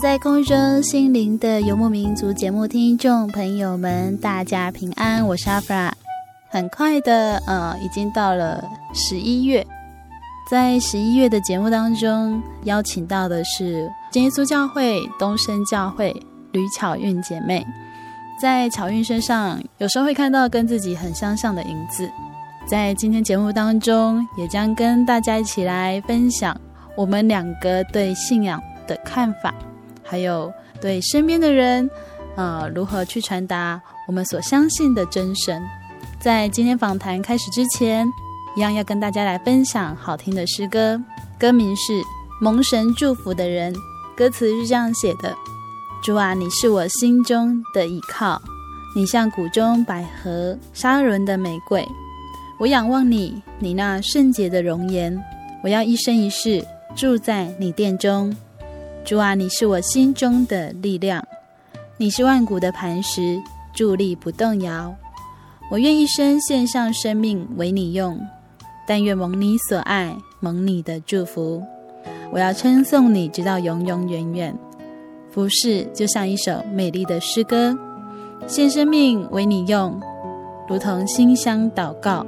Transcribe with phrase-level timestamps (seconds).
[0.00, 5.92] 在空中心灵的游牧民族节目听众朋友们，大家平安，我是阿弗拉。
[6.48, 9.66] 很快的，呃，已经到了十一月，
[10.50, 16.10] 在十一月的节目当中，邀请到的是耶稣教会东升教会
[16.52, 17.62] 吕巧韵姐妹。
[18.40, 22.10] 在巧韵身上，有时候会看到跟自己很相像的影子。
[22.66, 26.58] 在今天节目当中，也将跟大家一起来分享
[26.96, 29.52] 我们两个对信仰的看法。
[30.10, 31.88] 还有对身边的人，
[32.34, 35.62] 呃，如何去传达我们所相信的真神？
[36.20, 38.04] 在今天访谈开始之前，
[38.56, 41.00] 一样要跟大家来分享好听的诗歌，
[41.38, 41.92] 歌名是
[42.40, 43.72] 《蒙神祝福的人》，
[44.16, 45.32] 歌词是这样写的：
[46.02, 48.42] 主啊，你是我心中的依靠，
[48.96, 51.86] 你像谷中百合沙仑的玫瑰，
[52.58, 55.16] 我仰望你，你那圣洁的容颜，
[55.62, 56.66] 我要一生一世
[56.96, 58.36] 住在你殿中。
[59.04, 61.26] 主啊，你是我心中的力量，
[61.96, 63.40] 你是万古的磐石，
[63.74, 64.94] 伫立不动摇。
[65.70, 68.20] 我愿一生献上生命为你用，
[68.86, 71.62] 但愿蒙你所爱，蒙你的祝福。
[72.30, 74.56] 我要称颂你，直到永永远远。
[75.32, 77.76] 服侍就像一首美丽的诗歌，
[78.46, 80.00] 献生命为你用，
[80.68, 82.24] 如同馨香祷告。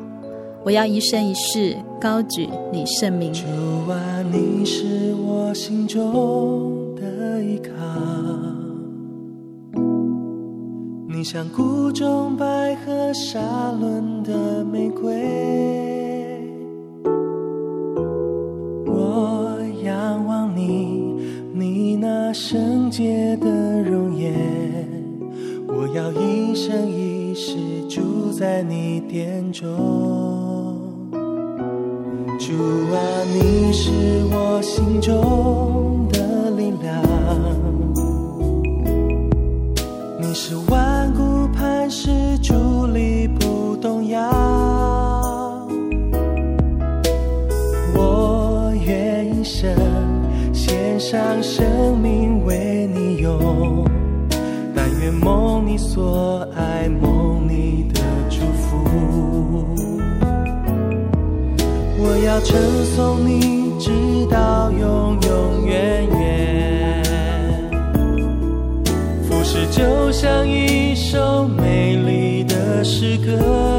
[0.65, 3.33] 我要一生一世高举你圣名。
[3.33, 3.43] 主
[3.91, 7.73] 啊，你是我心中的依靠，
[11.09, 13.41] 你像谷中百合沙
[13.73, 15.13] 仑的玫瑰。
[18.87, 21.17] 我仰望你，
[21.53, 24.33] 你那圣洁的容颜，
[25.83, 27.57] 我要一生一世
[27.89, 29.67] 住在你殿中。
[32.39, 32.53] 主
[32.95, 33.91] 啊，你是
[34.31, 37.03] 我心中的力量，
[40.21, 43.22] 你是万古磐石，伫立
[55.73, 58.77] 你所爱，梦你的祝福。
[61.97, 62.61] 我要称
[62.95, 63.91] 颂你，直
[64.31, 67.03] 到永永远远。
[69.23, 73.72] 服侍就像一首美丽的诗歌。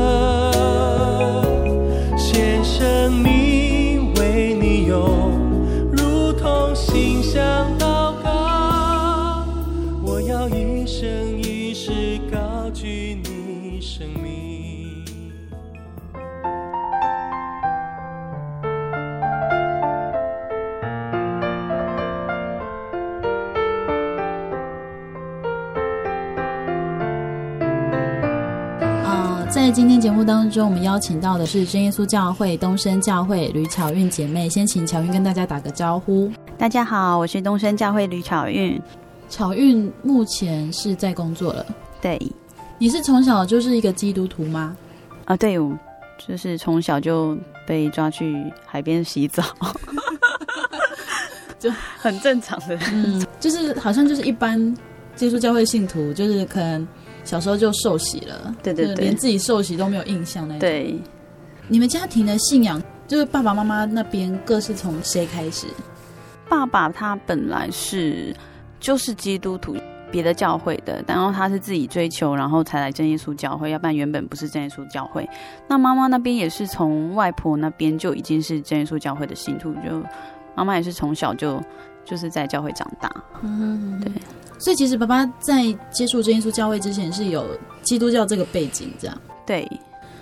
[30.53, 34.47] 中，我们邀请到的是真耶稣教会东升教会吕巧韵姐妹。
[34.47, 36.31] 先请巧韵跟大家打个招呼。
[36.59, 38.79] 大家好，我是东升教会吕巧韵。
[39.29, 41.65] 巧韵目前是在工作了。
[41.99, 42.21] 对，
[42.77, 44.77] 你是从小就是一个基督徒吗？
[45.25, 45.75] 啊，对，我
[46.27, 47.35] 就是从小就
[47.65, 49.41] 被抓去海边洗澡，
[51.57, 54.77] 就很正常的，嗯，就是好像就是一般
[55.15, 56.87] 接触教会信徒，就是可能
[57.23, 60.59] 小时候就受洗了，对对对，连自己受洗都没有印象那种。
[60.59, 60.99] 对，
[61.67, 65.67] 你们家庭的信仰，就是爸爸妈妈那边各是从谁开始？
[66.49, 68.35] 爸爸他本来是
[68.79, 69.75] 就是基督徒。
[70.11, 75.27] 别的教会的，然后他是自己追求，然后才来正耶稣教会，要不然原本不是正耶稣教会。
[75.67, 80.03] 那妈妈那边也是从外婆那边就已经是正耶稣教会的信徒，就
[80.53, 81.59] 妈妈也是从小就
[82.05, 83.11] 就是在教会长大。
[83.41, 84.11] 嗯，对。
[84.63, 87.45] 所以其实爸爸在接触真耶稣教会之前是有
[87.81, 89.21] 基督教这个背景，这样。
[89.45, 89.69] 对。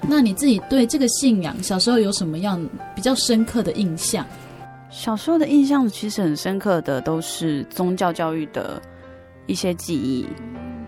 [0.01, 2.59] 那你自己对这个信仰小时候有什么样
[2.95, 4.25] 比较深刻的印象？
[4.89, 8.81] 小时候的印象其实很深刻的都是宗教教育的。
[9.47, 10.25] 一些记忆，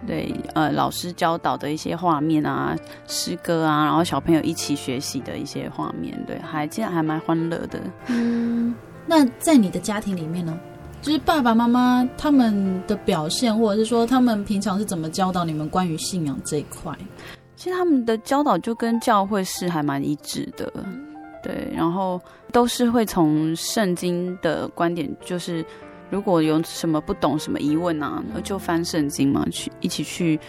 [0.07, 2.73] 对，呃，老师教导的一些画面啊，
[3.07, 7.81] 诗歌啊，然后小朋友一起学习的一些画面，对，还其实还蛮欢乐的。
[8.07, 8.73] 嗯，
[9.05, 10.57] 那在你的家庭里面呢，
[11.03, 16.97] 就是爸爸妈妈他们的表现，或者是说他们平常是怎么教导你们关于信仰这一块？
[17.55, 20.71] 其实他们的教导就跟教会是还蛮一致的，
[21.43, 22.19] 对，然后
[22.51, 25.63] 都是会从圣经的观点，就是。
[26.09, 30.39] 如果有什么不懂、什么疑问啊，就翻圣经嘛，去一起去，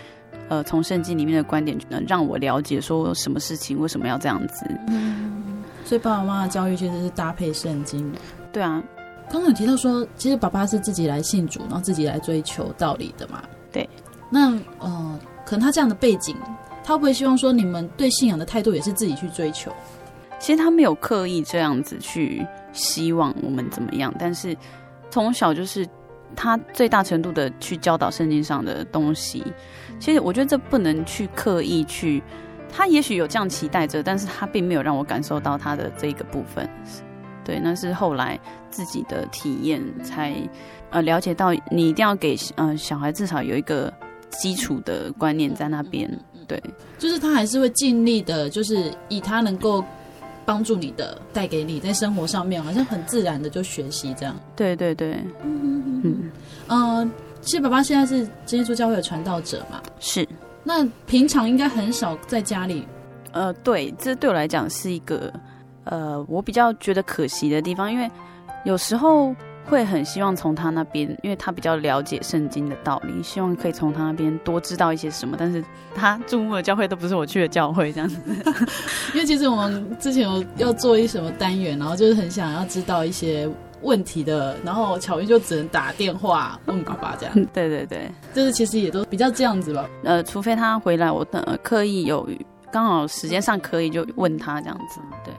[0.50, 4.66] 呃，从圣经里面的观点，能让我了解说什么事情为什么要这样子。
[4.88, 8.12] 嗯，所以爸爸妈妈的教育其实是搭配圣经。
[8.52, 8.82] 对啊，
[9.30, 13.42] 刚刚有提到说，其实爸爸是自己来信主，然后自己来追求道理的嘛。
[13.72, 13.88] 对。
[14.30, 16.36] 那呃，可能他这样的背景，
[16.82, 19.72] 他会不会希望说你们对信仰的态度也是自己去追求？
[20.38, 24.56] 其实他没有刻意这样子去希望我们怎么样，但是。
[25.10, 25.86] 从小就是
[26.34, 29.44] 他最大程度的去教导圣经上的东西，
[30.00, 32.20] 其实我觉得这不能去刻意去，
[32.68, 36.68] 他也许有这样期待着，但是他并没有让我感受到他的这个部分，
[37.44, 38.38] 对，那是后来
[38.70, 40.34] 自己的体验才
[40.90, 43.92] 呃了解到，你一定要给呃小孩至少有一个
[44.30, 46.10] 基础的观念在那边，
[46.48, 46.62] 对，
[46.98, 49.84] 就是他还是会尽力的，就是以他能够。
[50.46, 54.36] 帮助你的，带给你在生活上面，好像很自然的就学习这样。
[54.54, 56.30] 对对对，嗯嗯嗯。
[56.66, 57.10] 呃，
[57.40, 59.82] 其实爸爸现在是真耶稣教会的传道者嘛。
[60.00, 60.28] 是。
[60.62, 62.86] 那平常应该很少在家里。
[63.32, 65.32] 呃，对，这对我来讲是一个，
[65.84, 68.10] 呃，我比较觉得可惜的地方，因为
[68.64, 69.34] 有时候。
[69.66, 75.38] 会很希望从他那边，因为他比较了解圣经的道理，希望可以从他那边多知道一些什么。
[75.40, 75.64] 但是
[75.94, 78.20] 他注目的教会都不是我去的教会，这样子。
[79.14, 83.48] 因为其实我们之前有要做一什么单元，然后就是很想要知道一些
[83.80, 87.34] 问题的，然后巧遇就只能打电话问爸爸这样。
[87.54, 89.88] 对对对，就是其实也都比较这样子吧。
[90.02, 92.28] 呃，除非他回来，我等刻意有
[92.70, 95.00] 刚好时间上可以就问他这样子。
[95.24, 95.32] 对。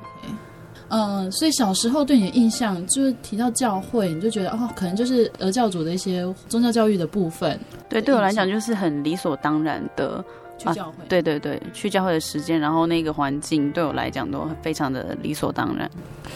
[0.96, 7.60] 嗯、呃，所以小时候对你的印象就是提到教会，你就觉得哦，可能就是俄教主的一些宗教教育的部分。
[7.90, 10.24] 对，对我来讲就是很理所当然的
[10.58, 11.04] 去教会。
[11.04, 11.06] 啊。
[11.10, 15.90] 对对对，去教会的时间，然后那个环境对我来讲都非常的理所当然。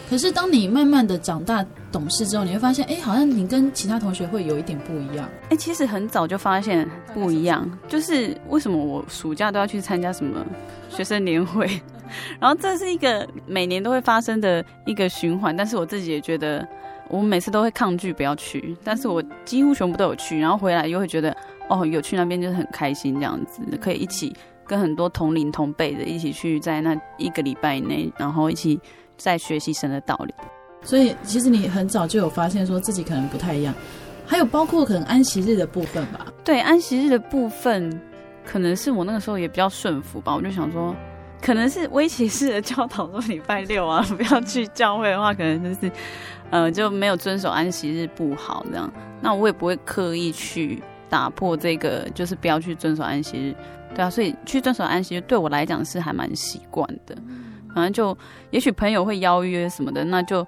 [0.10, 5.30] 可是当你慢慢的长大懂事之后，你会发现，哎，好像你跟其他同学会有一点不一样。
[5.50, 10.46] 哎，其实很早就发现不一样，就是为什么我暑假都要去参加什么
[10.90, 11.70] 学生年会？
[12.40, 16.68] 然后这是一个每年都会发生的一个循环，但是我自己也觉得，
[17.08, 21.36] 我每次都会抗拒不要去，但是我几乎全部都有去，然后回来又会觉得，
[21.70, 24.36] 哦，有去那边就是很开心，这样子可以一起
[24.68, 28.80] 跟很多同龄同辈的一起去，在那一个礼拜以内，然后一起
[29.18, 30.34] 在学习神的道理。
[30.84, 33.74] 所以其实你很早就有发现说自己可能不太一样，
[34.26, 36.26] 还有包括可能安息日的部分吧？
[36.44, 38.02] 对，安息日的部分，
[38.46, 40.96] 可能是我那个时候也比较顺服吧，我就想说。
[41.42, 45.90] 可能是威胁式的教导，说礼拜六啊不要去教会的话，可能就是，
[46.50, 48.92] 呃就没有遵守安息日不好这样。
[49.22, 53.56] 那我也不会刻意去打破这个，就是不要去遵守安息日，
[53.96, 54.10] 对啊。
[54.10, 57.16] 所以去遵守安息日对我来讲是还蛮习惯的。
[57.74, 58.18] 反正就
[58.52, 60.46] 也许朋友会邀约什么的，那就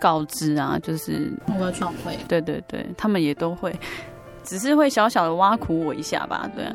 [0.00, 2.16] 告知啊，就是我要去教会。
[2.28, 3.74] 对对对，他们也都会，
[4.42, 6.74] 只是会小小的挖苦我一下吧，对啊。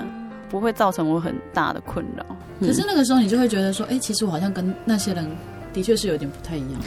[0.49, 2.25] 不会造成我很大的困扰，
[2.59, 2.67] 嗯。
[2.67, 5.29] 可是那个时候你就会觉得说，哎，其实我好像跟那些人
[5.71, 6.81] 的确是有点不太一样。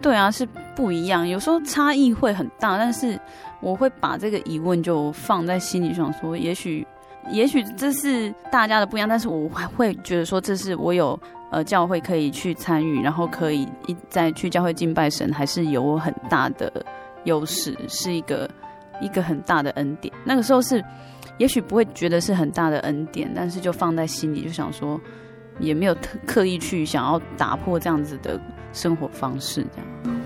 [0.00, 1.26] 对啊，是不一样。
[1.26, 3.18] 有时候差异会很大，但是
[3.60, 6.86] 我会把这个疑问就放在心里，想说，也许，
[7.30, 11.18] 也许这是大家的不一样，但是我还会觉得说，这是我有
[11.50, 16.72] 呃教会可以去参与，然后可以一再去教会敬拜神，还是有很大的
[17.24, 18.48] 优势，是一个
[19.00, 20.12] 一个很大的恩典。
[20.24, 20.84] 那个时候是。
[21.38, 25.00] 也许不会觉得是很大的恩典，但是就放在心里，就想说，
[25.58, 28.38] 也没有特刻意去想要打破这样子的
[28.72, 29.66] 生活方式。
[29.74, 29.78] 这
[30.10, 30.20] 样，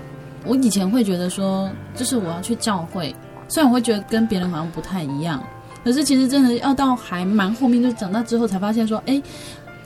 [0.45, 3.15] 我以前会觉得说，就是我要去教会，
[3.47, 5.43] 虽然我会觉得跟别人好像不太一样，
[5.83, 9.21] 可是其实真的要到还蛮后面，就长大之后才发现说，哎，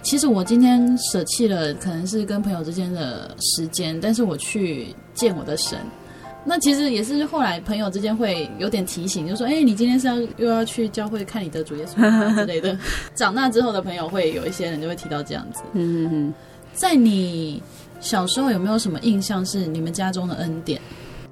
[0.02, 5.78] 其实我今天舍弃了可能是跟朋友之间的时间，但是我去见我的神。
[6.46, 12.76] 那其实也是后来朋友之间会有点提醒，就说：“哎，你今天是要又要去教会看你的主耶稣之类的。”
[13.14, 15.62] 长大之后的朋友会有一些人就会提到这样子。
[15.74, 16.34] 嗯嗯嗯。
[16.74, 17.62] 在你
[18.00, 20.80] 小时候有没有什么印象是你们家中的恩典？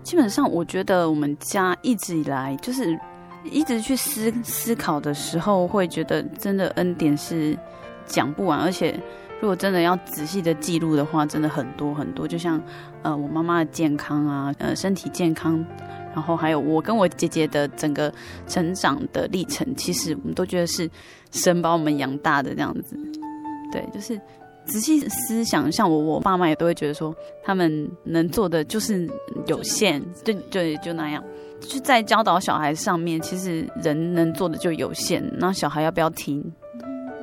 [0.04, 2.98] 基本上，我觉得我们家一直以来就是
[3.44, 7.58] 一直去思思考的时候，会觉得真的恩典是
[8.06, 9.00] 讲不完，而且。
[9.40, 12.28] 如果真的要仔细的记录的话，真的很多很多。
[12.28, 12.60] 就像，
[13.04, 15.64] 呃，我妈妈的健康啊，呃，身体健康，
[16.12, 18.12] 然后还有我跟我姐姐的整个
[18.48, 20.90] 成长的历程，其实我们都觉得是
[21.30, 22.98] 神把我们养大的这样子。
[23.72, 24.20] 对，就是
[24.68, 29.10] 仔细思想，像我我爸妈也都会觉得说，他们能做的就是
[29.48, 31.24] 有限，就就就那样。
[31.60, 36.44] 就在教导小孩上面，其实人能做的就有限，那小孩要不要听？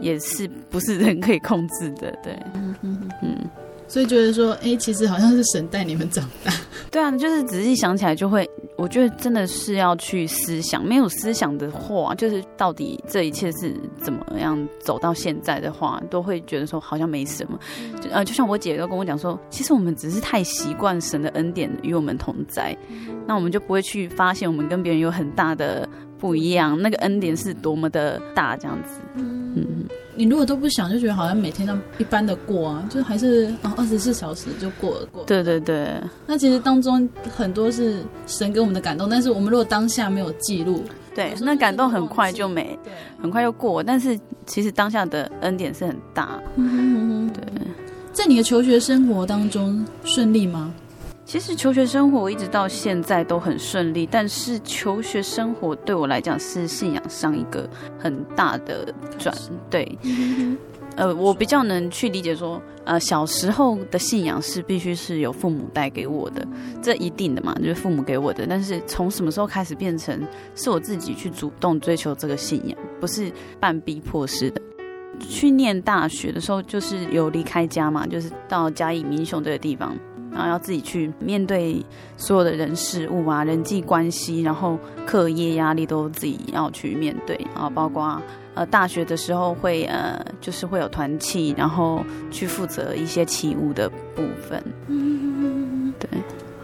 [0.00, 3.38] 也是不是人可以控制的，对，嗯嗯嗯，
[3.86, 6.52] 所以觉得说，哎、欸，其实好像是神带你们长大，
[6.90, 8.46] 对啊，就是仔细想起来就会，
[8.84, 17.58] 我觉得真的是要去思想，没有思想的话，就是到底这一切是怎么样走到现在的话，都会觉得说好像没什么，
[17.98, 22.76] 就呃，就像我姐都跟我讲说，其实我们只是太习惯神的恩典与我们同在，
[23.26, 25.88] 那我们就不会去发现我们跟别人有很大的
[26.18, 29.00] 不一样，那个恩典是多么的大，这样子。
[29.14, 35.26] 嗯，你如果都不想，就觉得好像每天都一般的过啊，就还是啊二十四小时就过了过了。
[35.26, 35.88] 对对对，
[36.26, 43.82] 那其实当中很多是神给我们的感动，但是我们如果当下没有记录，对，那感动很快就没，对，很快就过。
[43.82, 46.40] 但是其实当下的恩典是很大。
[46.56, 47.44] 嗯哼哼哼，对，
[48.12, 50.72] 在你的求学生活当中顺利吗？
[51.24, 59.34] 其实求学生活一直到现在都很顺利，但是求学生活对我来讲是信仰上一个很大的转
[59.70, 59.98] 对。
[60.96, 66.46] 呃，我比较能去理解说，呃，小时候的信仰是必须是由父母带给我的，
[66.80, 68.46] 这一定的嘛，就是父母给我的。
[68.46, 74.62] 但是从什么时候开始变成是我自己去主动追求这个信仰，不是半逼迫式的？
[75.18, 79.96] 去念大学的时候，就是有离开家嘛，就是到嘉义民雄这个地方。
[80.34, 81.80] 然后要自己去面对
[82.16, 84.76] 所有的人事物啊，人际关系，然后
[85.06, 88.20] 课业压力都自己要去面对啊，包括
[88.54, 94.62] 呃大学的时候会呃就是会有团契，然后去负责一些起舞的部分。
[94.88, 96.10] 嗯，对，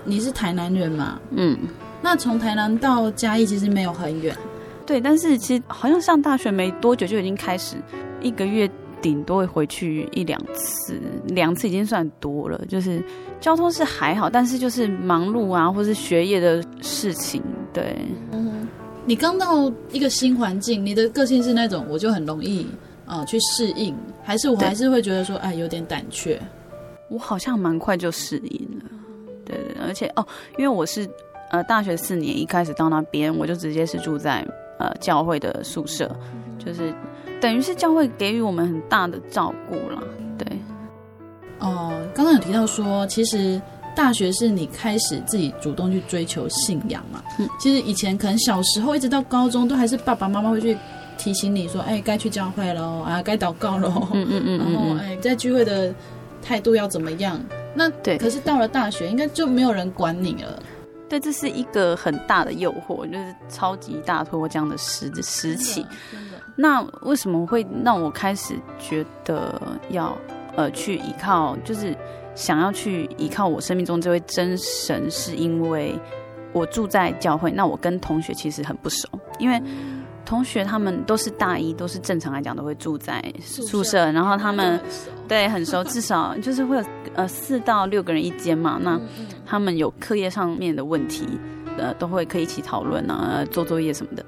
[0.05, 1.21] 你是台南人嘛？
[1.31, 1.57] 嗯，
[2.03, 4.37] 那从台南到嘉义其实没有很远。
[4.85, 7.77] 对，但是其实好像上大学没多久就已经开始
[8.21, 8.69] 一个月。
[9.03, 12.61] 顶多会回去一两次，两次已经算多了。
[12.69, 13.03] 就是
[13.41, 17.43] 交通是还好，但是就是忙碌啊，或是学业的事情，
[17.73, 17.97] 对。
[18.33, 18.69] 嗯，
[19.07, 22.67] 你刚到一个新环境，你的个性是那种我就很容易
[23.07, 26.41] 啊、呃、去适应，还是我还是会觉得说哎有点胆怯？
[27.09, 28.91] 我好像蛮快就适应了，
[29.45, 30.27] 对对，而且哦，
[30.59, 31.09] 因为我是
[31.51, 34.47] 呃大学四年一开始到那边，我就直接是住在
[34.79, 36.15] 呃教会的宿舍，
[36.59, 36.93] 就是。
[37.41, 40.03] 等于是教会给予我们很大的照顾了，
[40.37, 40.47] 对。
[41.59, 43.61] 哦，刚刚有提到说，其实
[43.95, 47.23] 大学是你开始自己主动去追求信仰嘛？
[47.39, 50.77] 嗯，其实以前可能小时候一直到高中，都还是爸爸妈妈会去
[51.19, 55.95] 提醒你说，哎，该去教会喽，啊，该祷告喽，嗯嗯嗯，然后哎，在聚会的
[56.43, 57.39] 态度要怎么样？
[57.75, 60.63] 那对，可是到了大学，应该就没有人管你了。
[61.09, 65.85] 对，这是一个很大的诱惑，就是超级大脱缰的时时期。
[66.63, 70.15] 那为什么会让我开始觉得要
[70.57, 71.97] 呃去依靠，就是
[72.35, 75.11] 想要去依靠我生命中这位真神？
[75.11, 75.99] 是因为
[76.53, 79.59] 我住在教会，那我跟同学其实很不熟，因为
[80.27, 84.79] 同学他们都是大一，都是正常来讲都会住在宿舍，然后他们
[85.27, 88.79] 对很熟，至少就是会有呃四到六个人一间嘛。
[88.83, 89.01] 那
[89.47, 91.27] 他们有课业上面的问题，
[91.79, 94.23] 呃，都会可以一起讨论啊，做作业什么的。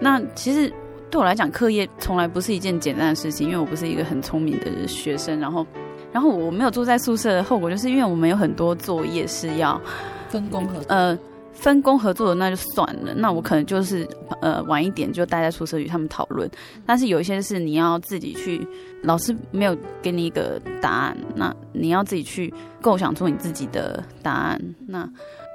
[0.00, 0.72] 那其实。
[1.10, 5.38] 对我来讲，课业从来不是一件简单的事情，因为我不是一个很聪明的学生。
[5.40, 5.66] 然后，
[6.12, 9.80] 然后我没有住在宿舍的后果，就是因为我们有很多作业是要
[10.28, 11.18] 分工合作，呃，
[11.52, 13.14] 分工合作的那就算了。
[13.14, 14.06] 那我可能就是
[14.42, 16.48] 呃晚一点就待在宿舍与他们讨论。
[16.84, 18.66] 但是有一些是你要自己去，
[19.02, 24.60] 老师没有给你一个答案，那你要自己去构想出你自己的答案。
[24.86, 25.08] 那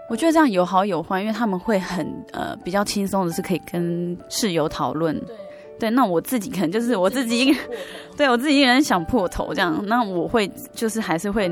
[0.09, 5.19] 我觉得这样有好有坏，因为他们会很呃比较轻松的是可以跟室友讨论。
[5.83, 5.89] 对。
[5.89, 7.59] 那我自己可能就是我自己一个，
[8.15, 11.51] 对我自己一个人想破头这样，那我会就是还是会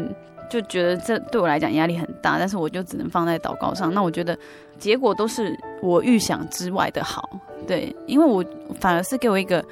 [0.49, 3.93] 就觉得这对我来讲压力很大，但是我就只能放在祷告上。
[3.93, 4.37] 那我觉得
[4.79, 7.29] 结果都是我预想之外的好，
[7.67, 8.43] 对，因为我
[8.79, 9.63] 反而是给我一个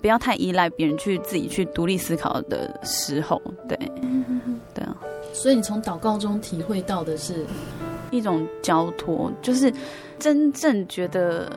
[0.00, 3.78] 不要太依赖别人去自己去独立思考的时候，对，
[4.74, 4.96] 对啊。
[5.32, 7.44] 所以你从祷告中体会到的是
[8.10, 9.72] 一种交托，就是
[10.18, 11.50] 真正觉得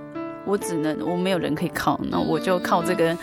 [0.51, 3.17] 我只能我没有人可以靠，那我就靠这个，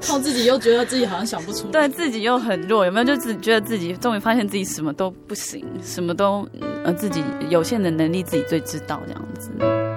[0.00, 3.04] 靠自己又觉得自己好像想不出来， 对自己又很弱，有没有？
[3.04, 6.48] 就只觉得自己终于发现自己什么都不行，什么都
[6.82, 9.91] 呃自己有限的能力自己最知道这样子。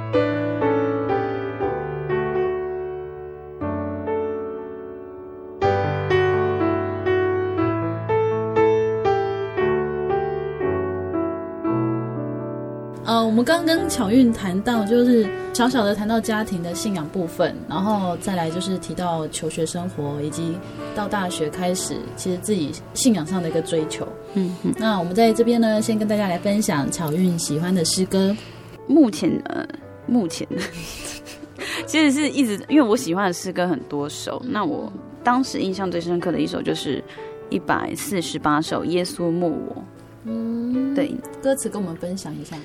[13.36, 20.58] 们刚刚跟巧韵谈到，就是小小的谈到家庭的信仰部分，然后再来就是提到求学生活，以及
[20.96, 24.08] 到大学开始，其实自己信仰上的一个追求。
[24.36, 24.74] 嗯嗯。
[24.78, 28.34] 那我们在这边呢，先跟大家来分享巧韵喜欢的诗歌。
[28.88, 29.68] 目前呃，
[30.08, 30.48] 目前
[31.86, 34.90] 其实是一直因为我喜欢的诗歌很多首，那我
[35.26, 37.04] 当时印象最深刻的一首就是
[37.50, 39.76] 一百四十八首《耶稣默我》。
[40.24, 41.14] 嗯，对，
[41.44, 42.56] 歌词跟我们分享一下。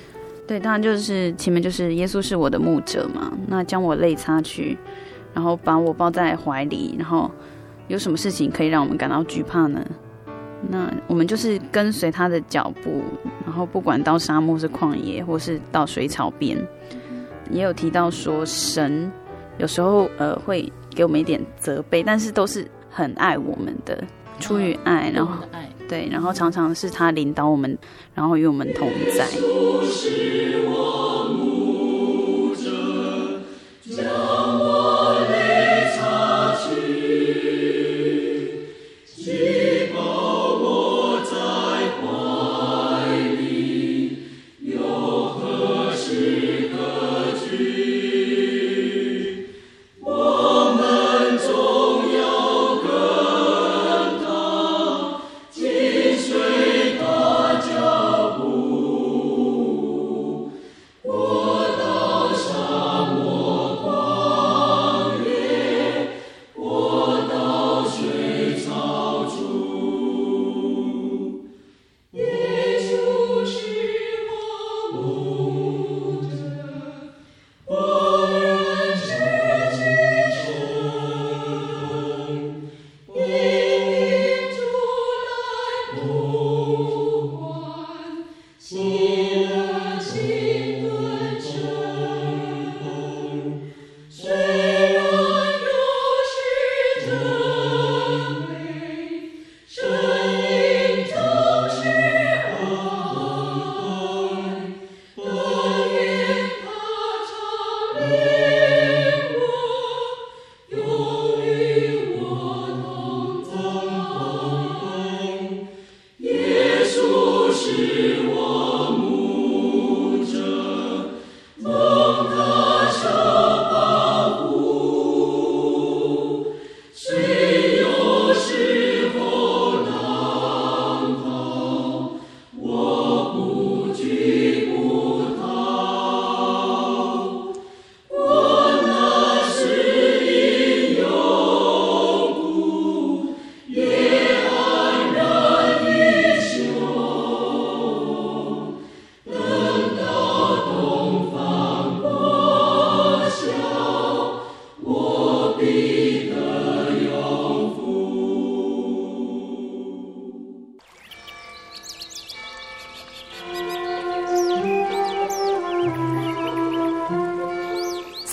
[0.51, 4.77] 对，当然就是前面就是耶稣是我的牧者嘛，那将我泪擦去，
[5.33, 7.31] 然后把我抱在怀里，然后
[7.87, 9.81] 有什么事情可以让我们感到惧怕呢？
[10.69, 13.01] 那我们就是跟随他的脚步，
[13.45, 16.57] 然后不管到沙漠是旷野，或是到水草边，
[17.49, 19.09] 也有提到说神
[19.57, 24.03] 有时候呃会给我们一点责备，但是都是很爱我们的，
[24.41, 25.70] 出于爱，然后爱。
[25.91, 27.77] 对，然后常常是他领导我们，
[28.15, 29.27] 然后与我们同在。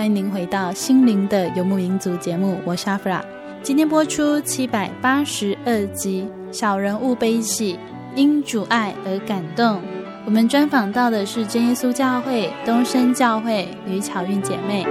[0.00, 3.22] 欢迎您回到《心灵的游牧民族》节目，我是阿弗拉。
[3.62, 7.74] 今天播出七百八十二集《小人物悲喜》，
[8.14, 9.82] 因主爱而感动。
[10.24, 14.86] 我们专访到的是真耶稣教会东升教会吕巧韵姐妹。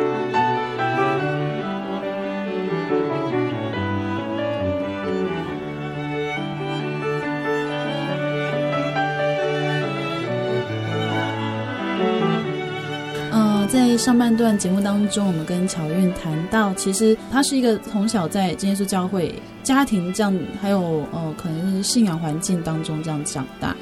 [14.00, 23.76] 上半段节目当中，我们跟巧韵谈到，其实他是一个从小在真耶稣教会家庭这样，还有呃，可能是信仰环境当中这样长大。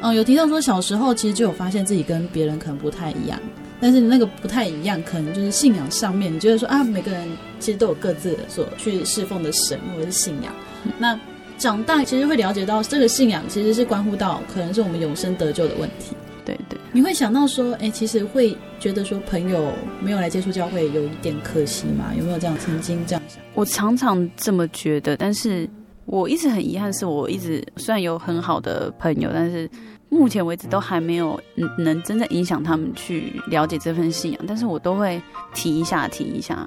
[0.00, 3.40] 嗯、呃，有提到说小时候其实就有发现自己跟别人可能不太一样，
[3.80, 7.24] 但是那个不太一样，可能就是信仰上面，你觉得说啊，每个人
[7.60, 10.52] 其实都有各自的所去侍奉的神或者是信仰。
[10.98, 11.18] 那
[11.58, 16.16] 长大其实会了解到，这个信仰其实是关乎到可能是我们永生得救的问题。
[16.44, 22.12] 对对，你会想到说，哎，其实会觉得说，朋友没有来接触教会有一点可惜吗？
[22.16, 23.42] 有没有这样曾经这样想？
[23.54, 25.68] 我常常这么觉得，但是
[26.04, 29.68] 我一直很遗憾，是我一直虽然有很好的朋友，但是
[30.08, 31.36] 目前为止都还没有
[31.76, 35.20] 能真正影响他们去了解这份信仰，但是我都会
[35.52, 36.64] 提一下，提一下。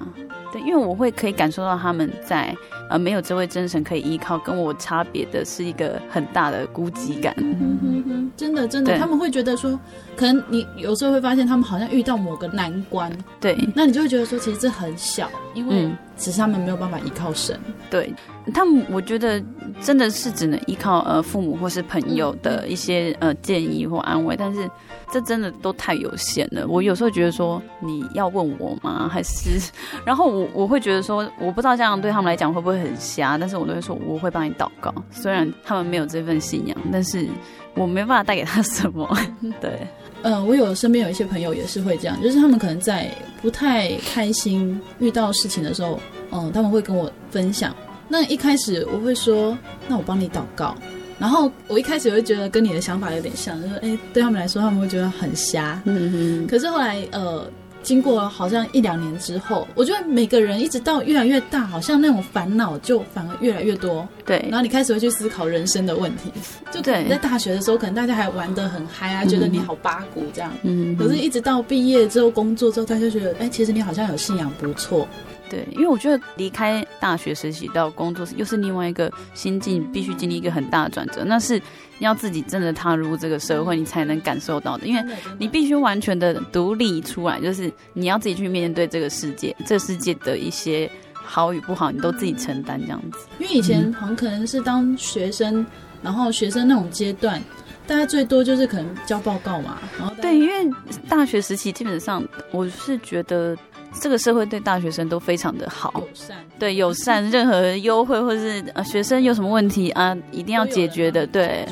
[0.52, 2.54] 对，因为我会可以感受到他们在
[2.88, 7.34] 呃没有这位真神可以依靠，跟我差别的是一个很大的孤寂感。
[7.38, 9.78] 嗯哼哼，真的真的，他们会觉得说，
[10.16, 17.58] 可能你有时候会发现他们好像遇到某个难关，对，那你就会觉得说，其实这很小，因为只是他们没有办法依靠神。
[17.90, 18.12] 对
[18.54, 19.42] 他们，我觉得
[19.80, 24.68] 真的是只能依靠呃父母或是朋友的一些呃建议或安慰，但是。
[25.10, 26.68] 这真的都太有限了。
[26.68, 29.08] 我有时候觉得说，你要问我吗？
[29.10, 29.72] 还是，
[30.04, 34.94] 然后我我会觉得说，我不知道这样对他们来讲会不会很瞎，但是我都会说，我会帮你祷告。
[35.10, 37.26] 虽然他们没有这份信仰，但是
[37.74, 39.08] 我没办法带给他什么。
[39.60, 39.86] 对，
[40.22, 43.10] 呃，我有身边有一些朋友也是会这样，就是他们可能在
[43.42, 45.98] 不太开心、遇到事情的时候，
[46.30, 47.74] 嗯，他们会跟我分享。
[48.08, 50.74] 那一开始我会说，那我帮你祷告。
[51.18, 55.82] 然后我一开始会觉得跟你的想法有点像，就是哎，对他们来说，他们会觉得很瞎。
[55.84, 56.46] 嗯哼。
[56.46, 57.44] 可是后来，呃，
[57.82, 64.06] 经过好像一两年之后，我觉得每个人一直到越来越大，好像那种烦恼就反而越来越多。
[64.26, 64.44] 对。
[64.50, 66.30] 然后你开始会去思考人生的问题。
[66.70, 67.08] 就对。
[67.08, 70.52] 在大学的时候，可能大家还玩得很嗨啊，觉得你好八股这样。
[70.62, 70.96] 嗯。
[70.96, 75.06] 可是，一直到毕业之后、工作之后，大家就觉得，哎，其实你好像有信仰不错。
[75.50, 81.24] 对，因为我觉得离开大学实习到工作又是另外一个心境，必须经历一个很大的转折。
[81.24, 81.60] 那是
[81.98, 84.86] 要自己真的踏入这个社会，你才能感受到的。
[84.86, 85.02] 因为
[85.38, 93.26] 你必须完全的独立出来，就是你要自己去面对这个世界，这个世界的一些好与不好，你都自己承担这样子。
[93.38, 95.64] 因为以前很可能是当学生，
[96.02, 97.42] 然后学生那种阶段，
[97.86, 99.78] 大家最多就是可能交报告嘛。
[99.98, 100.70] 然后对，因为
[101.08, 103.56] 大学时期基本上我是觉得。
[104.00, 111.66] 这个社会对大学生都非常的好，友善，对友善，任何优惠或是呃学生有什么问题啊，一定要解决的，对，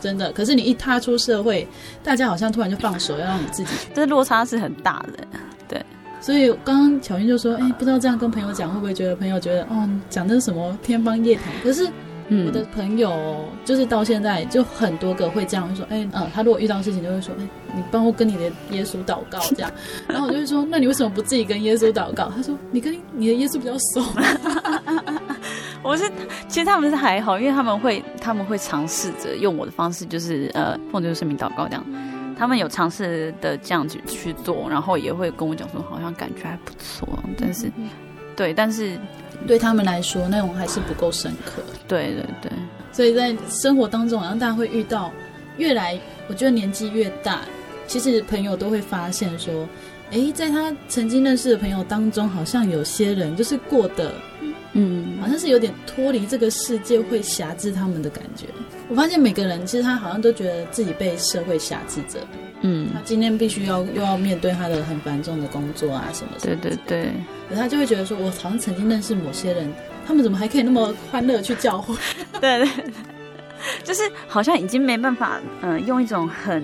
[0.00, 0.30] 真的。
[0.32, 1.66] 可是你一踏出社会，
[2.02, 5.26] 大家好像突然就放手，要让你自己去，这落差是很大的，
[5.68, 5.84] 对。
[6.20, 11.44] 所以刚刚巧云就说，哎，不知道这样跟朋友讲会不会觉得朋友觉得，哦，讲的是什么天方夜谭？
[11.62, 11.88] 可是。
[12.34, 19.70] 嗯、我的朋友就是到现在就很多个会这样说，哎、欸，嗯，他如果遇到事情就会说，哎、欸，你帮我跟你的耶稣祷告这样，
[20.08, 22.32] 然后我就会说，那你为什么不自己跟耶稣祷告？
[22.34, 24.02] 他说，你跟你的耶稣比较熟。
[25.84, 26.10] 我是，
[26.48, 31.84] 其实他们是还好，因为他们会他们会尝试着用我的方式，就是呃，奉这个圣名祷告这样，
[32.38, 37.06] 他们有尝试的这样子去做，然后也会跟我讲说，好像感觉还不错，
[37.38, 37.70] 但是，
[38.34, 38.98] 对，但是。
[39.46, 41.62] 对他们来说，那种还是不够深刻。
[41.88, 42.52] 对对对，
[42.92, 45.12] 所以在生活当中，好像大家会遇到，
[45.56, 47.40] 越来，我觉得年纪越大，
[47.86, 49.68] 其实朋友都会发现说，
[50.10, 54.12] 哎，在他曾经认识的朋友当中，好像有些人就是过得，
[54.74, 58.46] 嗯，好像是有点脱离这个世界，会辖制他们的感觉。
[58.88, 62.18] 我发现每个人其实他好像都觉得自己被社会辖制着。
[62.62, 66.56] 嗯，他今天必须要又要面对他的很繁重的工作啊什么什么。
[66.56, 67.12] 对对对，
[67.48, 69.72] 可他就会觉得说，我好像曾经认识某些人，
[70.06, 71.94] 他们怎么还可以那么欢乐去教会？
[72.40, 72.68] 对对，
[73.82, 76.62] 就是好像已经没办法，嗯、呃，用一种很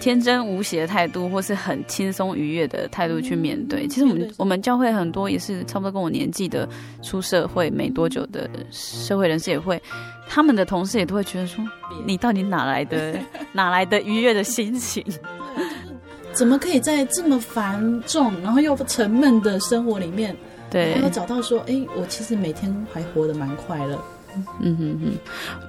[0.00, 3.86] 天真无邪的态度，或是很轻松愉悦的态度去面对。
[3.86, 6.68] 其实我们我们教会很多也是差不多跟我年纪的
[7.02, 9.80] 出社会没多久的社会人士也会。
[10.32, 11.64] 他们的同事也都会觉得说
[12.06, 13.18] ：“你到底哪来的
[13.52, 15.04] 哪来的愉悦的心情？
[16.32, 20.34] 怎么可以在这么繁重然后又沉闷的生活里面，
[20.70, 24.00] 对，找到说，哎，我其实每天还活得蛮快乐。
[24.60, 25.12] 嗯哼哼，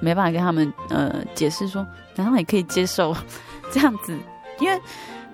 [0.00, 3.12] 没办法跟他们呃解释说，难道也可以接受
[3.72, 4.16] 这样子？
[4.60, 4.80] 因为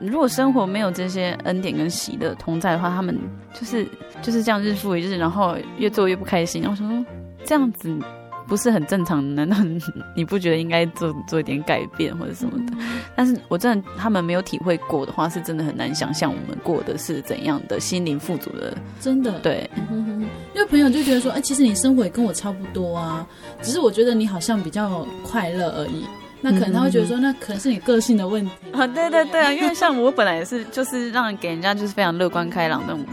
[0.01, 3.19] 如果生活没有这些恩典跟喜乐同在的话，他们
[3.53, 3.87] 就是
[4.23, 6.63] 就是这样日复一日，然后越做越不开心。
[6.63, 7.05] 然后说
[7.45, 7.95] 这样子。”
[8.49, 9.59] 不是很正常，难道
[10.17, 12.75] 你不觉得应该做做一点改变或者什么的？
[13.15, 18.75] 但是我真的他们没有体会过的话，是真的很难想象我们过的是怎样的心灵富足的。
[19.03, 19.69] 真的，对，
[20.55, 23.27] 因为朋友就觉得说，哎，其实你生活也跟我差不多啊，
[23.61, 26.07] 只是我觉得你好像比较快乐而已。
[26.41, 28.87] 那可能他会觉得说，那可能是你个性的问题啊。
[28.87, 33.05] 对对对啊，因为像我本来也是，就是让人给人家就是非常乐观开朗那种。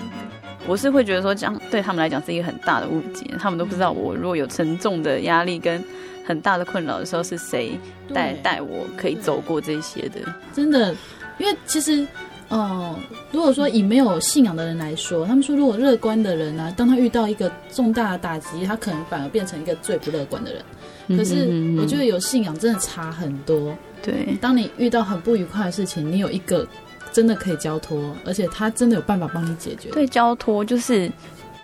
[0.68, 3.26] 我是会觉得说，这样对他们来讲是一个很大的误解。
[3.40, 5.84] 他们都不知道我如果有沉重的压力跟
[6.26, 7.80] 很大的困扰的时候，是谁
[8.14, 10.20] 带带我可以走过这些的。
[10.54, 10.96] 真的，
[11.38, 12.08] 因为其实，
[12.50, 12.96] 呃，
[13.32, 20.64] 如果说以没有信仰的人来说，他们说如果乐观的人呢、啊，当他遇到一个重大的打击，他可能反而变成一个最不乐观的人。
[21.10, 23.76] 可是我觉得有信仰真的差很多。
[24.02, 26.68] 对，当你遇到很不愉快的事情，你有一个。
[27.14, 29.90] 真的可以交托，而且他真的有办法帮你解决。
[29.92, 31.10] 对，交托就是，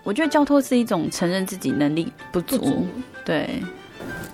[0.01, 2.58] 我觉得交托是一种承认自己能力不足。
[2.58, 2.88] 不足
[3.25, 3.62] 对，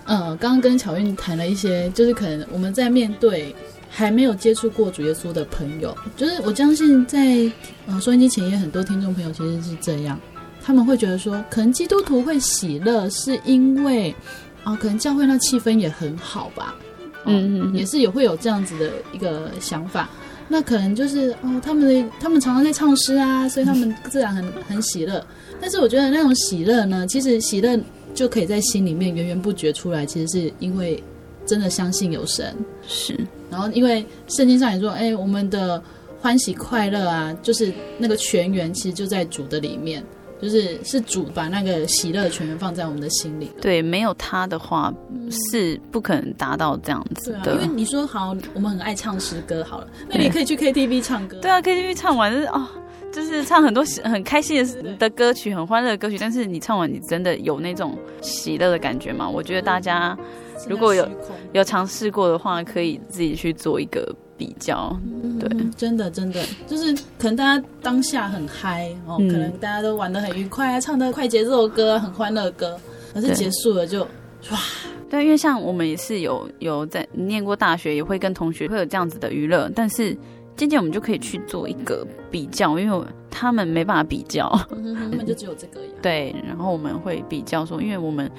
[0.06, 3.56] 呃，刚刚跟巧韵谈了一些，就是可能我们在面对
[3.90, 7.20] 还没有接触过主耶稣的朋友，就是我相信在
[7.88, 10.20] 呃收音机前也很多听众朋友其实是这样，
[10.62, 14.16] 他们会觉得说，可能基督徒会喜乐，是因为
[14.64, 16.76] 啊、呃，可能教会那气氛也很好吧，
[17.26, 20.10] 嗯，嗯，嗯，也是也会有这样子的一个想法。
[20.50, 25.26] 那可能就是哦，他们的他们常常在唱诗啊，所以他们 自然很很喜乐。
[25.60, 27.78] 但是我觉得那种喜乐呢，其实喜乐
[28.14, 31.04] 就可以在心里面源源不绝出来，其实是因为
[31.46, 32.56] 真的相信有神。
[32.88, 35.82] 是，然后因为圣经上也说，哎，我们的
[36.22, 40.02] 欢喜快乐啊，就是那个泉源，其实就在主的里面。
[40.42, 43.52] 就是是主把那个喜乐全放在我们的心里。
[43.62, 44.94] 对，没有他的话，
[45.52, 47.40] 是不可能达到这样子的。
[47.44, 51.40] 对啊，因为你说好，我们很爱唱诗歌，好了，那你可以去 KTV 唱歌。
[51.40, 52.68] 对啊，KTV 唱完就是哦，
[53.12, 56.18] 就是唱很多很开心的的歌曲，很欢乐的歌曲。
[56.20, 59.28] 但是你唱完，你真的有那种喜乐的感觉吗？
[59.28, 60.18] 我觉得大家
[60.70, 61.08] 如果有
[61.54, 64.16] 有尝试过的话，可以自己去做一个。
[64.38, 64.96] 比较
[65.40, 66.44] 对、嗯，真的真的。
[66.68, 72.80] 就是可能大家当下很嗨哦，嗯、可能大家都玩的很愉快啊，唱的快节奏歌，很欢乐的歌，
[73.14, 74.04] 可是结束了就
[74.52, 74.60] 哇，
[75.10, 80.16] 对，因为像我们也是有有在念过大学，也会跟同学会有这样子的娱乐，但是
[80.56, 85.90] 渐渐我们就可以去做一个比较，因为他们没办法比较，嗯、他们就只有这个样。
[86.02, 88.32] 对，然后我们会比较说，因为我们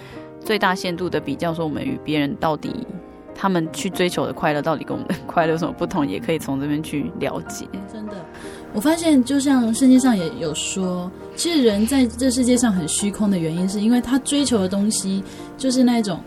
[0.44, 2.86] 最大限度的比较说，我们与别人到底。
[3.40, 6.04] 他们去追求的快乐到底跟我们的 快乐有什么不同？
[6.04, 7.64] 也可以从这边去了解。
[7.92, 8.14] 真的，
[8.74, 15.22] 我发现就像圣经上也有说，其实人在这世界上很虚空的原因，是因为他追求的东西
[15.56, 16.20] 就是那种，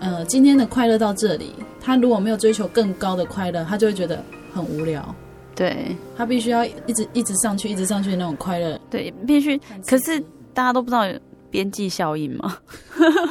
[0.00, 4.20] 呃，今天的快乐到这里，他如果没有追求更高的快乐，他就会觉得
[4.52, 5.14] 很无聊。
[5.54, 8.76] 对，他必须要一直一直上去，一直上去的那种快乐。
[8.90, 9.56] 对，必须。
[9.86, 10.18] 可是
[10.52, 11.04] 大家都不知道
[11.48, 12.58] 边际效应吗？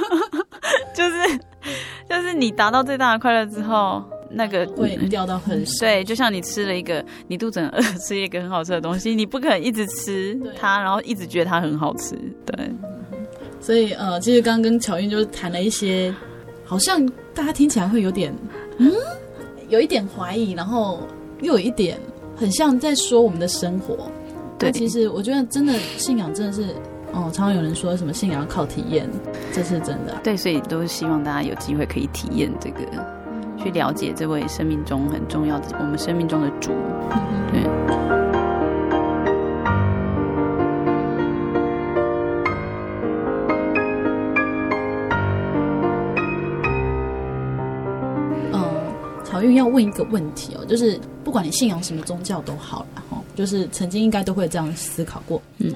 [0.96, 1.40] 就是。
[2.10, 5.80] 就是你达到最大的快乐之后，那个会掉到很深。
[5.80, 12.16] 对，就像你吃了一个，你肚子很饿，吃一个很好吃的东西，你不可能一直吃它，然后一直觉得它很好吃。
[12.46, 12.72] 对，
[13.60, 16.14] 所以呃，其实刚刚跟巧韵就谈了一些，
[16.64, 18.34] 好像大家听起来会有点，
[18.78, 18.92] 嗯，
[19.70, 21.00] 有一点怀疑，然后
[21.42, 21.98] 又有一点
[22.36, 24.10] 很像在说我们的生活。
[24.60, 26.68] 对，其实我觉得真的信仰真的是。
[27.16, 29.10] 哦，常常有人说什么信仰靠体验，
[29.54, 30.20] 这是真的啊。
[30.22, 32.82] 对，所以都是希望大家有机会可以体验这个，
[33.58, 36.72] 去了解这位生命中很重要的我们生命中的主。
[37.54, 37.64] 对。
[48.52, 48.60] 嗯，
[49.24, 55.74] 巧韵要问一个问题哦，就是不管你信仰什么宗教都好，然后就是曾经应该都会这样思考过，嗯。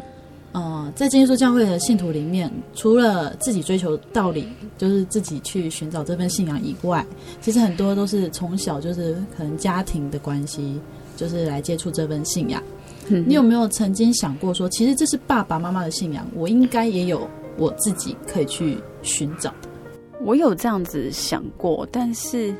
[0.51, 7.05] 呃，在真耶稣教会的信徒里面，除了自己追求道理，就是自己去寻找这份信仰以外，
[7.39, 10.79] 其实很多都是从小就是可能家庭的关系，
[11.15, 12.61] 就是来接触这份信仰。
[13.09, 19.69] 嗯，你有没有曾经想过说，其实这是爸爸妈妈的信仰，我应该也有我自己可以去寻找的？
[20.21, 22.53] 我有这样子想过，但是，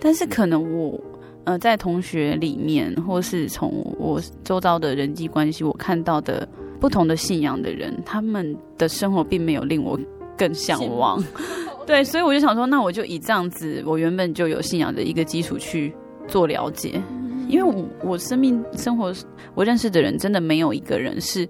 [0.00, 0.98] 但是可能我。
[1.46, 6.48] 呃，在同学里面，或是从我周遭的人际关系，我看到的
[6.84, 9.98] 不同的信仰的人，他们的生活并没有令我
[10.36, 11.18] 更向往。
[11.86, 15.94] 对，所以我就想说，那我就以这样子，我原本就有信仰的一个基础去
[16.28, 17.02] 做了解。
[17.48, 19.10] 因为我我生命生活，
[19.54, 21.48] 我认识的人真的没有一个人是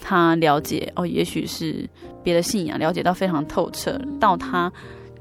[0.00, 1.88] 他了解哦，也许是
[2.24, 4.72] 别的信仰了解到非常透彻，到他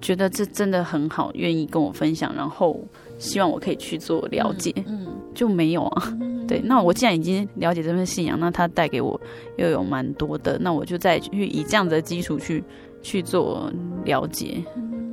[0.02, 2.84] 觉得这真的很好，愿意跟我分享，然后。
[3.22, 6.18] 希望我可以去做了解，嗯，嗯就没有啊。
[6.20, 9.20] 嗯、对，那我既然已经了解这份信仰，那它带给我
[9.58, 12.64] 又有蛮多的，那我就再去以这样的基础去
[13.04, 13.72] 去做
[14.04, 14.58] 了解。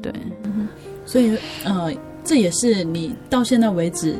[0.01, 0.11] 对，
[0.44, 0.66] 嗯、
[1.05, 1.92] 所以呃，
[2.25, 4.16] 这也是你到现在为止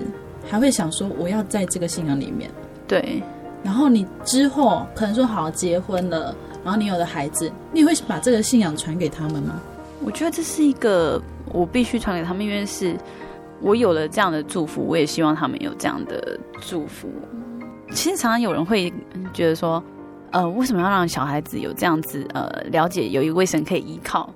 [0.46, 2.51] 还会想说我要在这个信仰里面。
[2.87, 3.22] 对，
[3.62, 9.59] 然后你之后可能说好结婚了，然后你有了孩子，你会把这个信仰传给他们吗？
[10.05, 11.20] 我觉得这是一个
[11.53, 12.94] 我必须传给他们，因为是。
[13.60, 17.08] 我有了这样的祝福，我也希望他们有这样的祝福。
[17.90, 18.92] 其实常常有人会
[19.32, 19.82] 觉得说，
[20.30, 24.32] 呃，为什么要让小孩子有这样子呃了解有一位神可以依靠，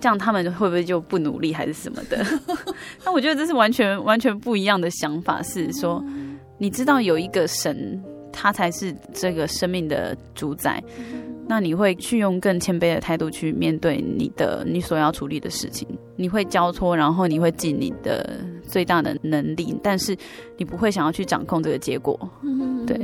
[0.00, 2.24] 这样他们会不会就不努力还是什么的？
[3.04, 6.04] 那我觉得这是完全完全不一样的想法，是说
[6.58, 10.82] 你知道有一个神，他才是这个生命的主宰。
[11.48, 20.16] 那你会去用更谦卑的态度去面对你的你所要处理的事情，你会交托，然后你会尽你的最大的能力，但是
[20.56, 22.18] 你不会想要去掌控这个结果。
[22.86, 22.96] 对，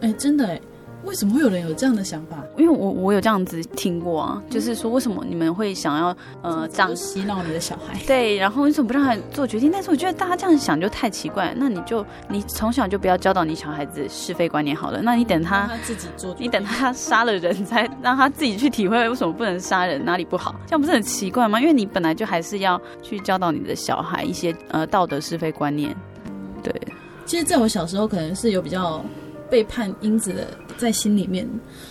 [0.00, 0.60] 哎、欸，真的哎。
[1.04, 2.44] 为什么会有人有这样的想法？
[2.56, 7.98] 因为我我有这样子听过啊，就是说为什么你们会想要呃这样洗脑你的小孩？
[8.06, 9.70] 对，然后为什么不让他做决定？
[9.72, 11.54] 但是我觉得大家这样想就太奇怪。
[11.56, 15.00] 那你就你从小就不要教导你小孩子是非观念好了。
[15.02, 20.54] 那你等他，他自己做，你等他杀了人才让他自己去体会为什么不能杀人，哪里不好？
[20.66, 21.60] 这样不是很奇怪吗？
[21.60, 25.96] 因为你本来就还是要去教导你的小孩一些呃道德是非观念。
[26.62, 26.74] 对，
[27.24, 29.02] 其实在我小时候可能是有比较。
[29.50, 30.46] 背叛因子的
[30.78, 31.46] 在心里面，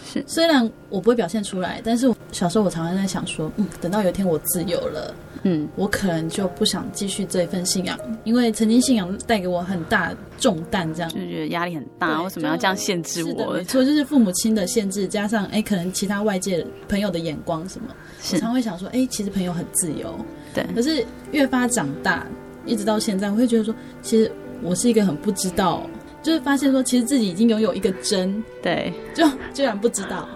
[0.05, 0.23] 是。
[0.25, 11.11] 虽然我不会表现出来，但是我小时候我常常在想说，嗯，等到有一天我自由了，嗯，我可能就不想继续这一份信仰，因为曾经信仰带给我很大重担，这样。
[11.11, 13.53] 就觉得压力很大，为什么要这样限制我？
[13.53, 18.35] 没错，就是父母亲的限制，加上哎，可能其他外界朋友的眼光什么，是。
[18.35, 20.15] 我常会想说，哎，其实朋友很自由，
[20.53, 22.25] 对，可是越发长大，
[22.65, 24.31] 一直到现在，我会觉得说，其实
[24.63, 25.87] 我是一个很不知道。
[26.21, 30.27] 就是发现说，其实自己已经拥有一个真，对，就居然不知道，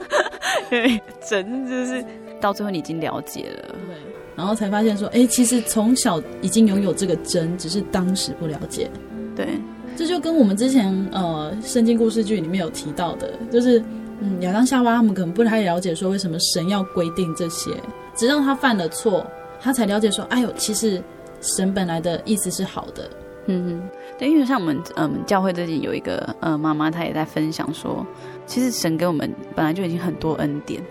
[0.70, 2.04] 对，真就是
[2.40, 3.96] 到最后你已经了解了，对，
[4.34, 8.90] 然后才发现说，哎，其实从小已经拥有这个真，只是当时不了解，
[9.36, 9.48] 对，
[9.96, 13.82] 这就跟我们之前呃圣经故事剧里面有提到的，就是
[14.20, 17.70] 嗯亚当夏娃他们可能不太了解说为什么神要规定这些，
[18.16, 19.26] 直到他犯了错，
[19.60, 21.02] 他才了解说，哎呦，其实
[21.42, 23.10] 神本来的意思是好的，
[23.46, 23.97] 嗯哼。
[24.18, 28.04] 对，因为像我们，嗯，教会最近有一个呃妈妈，她也在分享说，
[28.46, 30.82] 其实神给我们本来就已经很多恩典，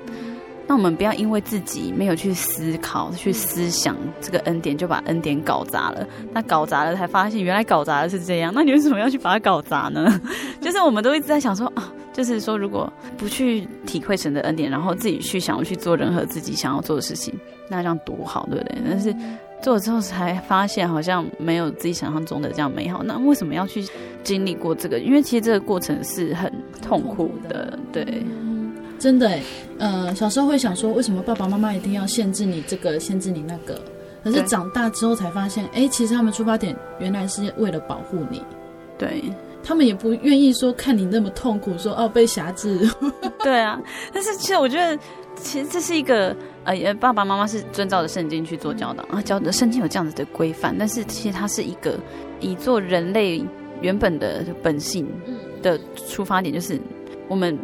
[0.65, 6.07] 那我们不要因为自己没有去思考、去思想这个恩典，就把恩典搞砸了。
[6.31, 8.53] 那搞砸了，才发现原来搞砸的是这样。
[8.55, 10.21] 那你为什么要去把它搞砸呢？
[10.61, 17.33] 就是我们都一直在想说啊，就是说如果不去体会神的恩典，然后自己去想要去做任何自己想要做的事情，
[17.69, 18.77] 那这样多好，对不对？
[18.89, 19.13] 但是。
[19.67, 23.03] 做了之后才发现，好像没有自己想象中的这样美好。
[23.03, 23.86] 那为什么要去
[24.23, 24.97] 经历过这个？
[24.97, 26.49] 因为其实这个过程是很
[26.82, 27.77] 痛苦的。
[27.91, 29.38] 对，嗯、真的，
[29.77, 33.77] 呃，小时候会想说，为什么爸爸妈妈一定要限制你这个，限制你那个？
[34.23, 38.41] 可是长大之后才发现，哎对，其实他们出发点原来是为了保护你。
[38.97, 39.21] 对，
[39.67, 42.89] 他们也不愿意说看你那么痛苦，说哦被辖制。
[43.43, 43.80] 对啊，
[44.13, 44.97] 但是其实我觉得。
[45.39, 51.95] 其实这是一个呃，爸爸妈妈是遵照着圣经去做教导啊，教的圣经有这样子的规范，但是其实它是一个
[52.39, 53.45] 以做人类
[53.80, 55.08] 原本的本性
[55.61, 56.82] 的出发点，就是
[57.28, 57.55] 我们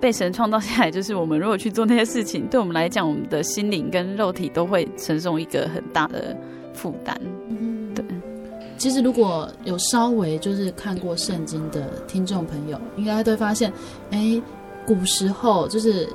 [0.00, 6.36] 被神创造下来，就是我们如果去做那些事情，对我们来讲，我们的心灵跟肉体都会承受一个很大的
[6.74, 7.16] 负担。
[7.48, 7.61] 对，
[8.82, 13.72] 其实如果有稍微就是看过圣经的听众朋友，应该都会发现，
[14.10, 14.42] 哎，
[14.84, 16.08] 古时候就是。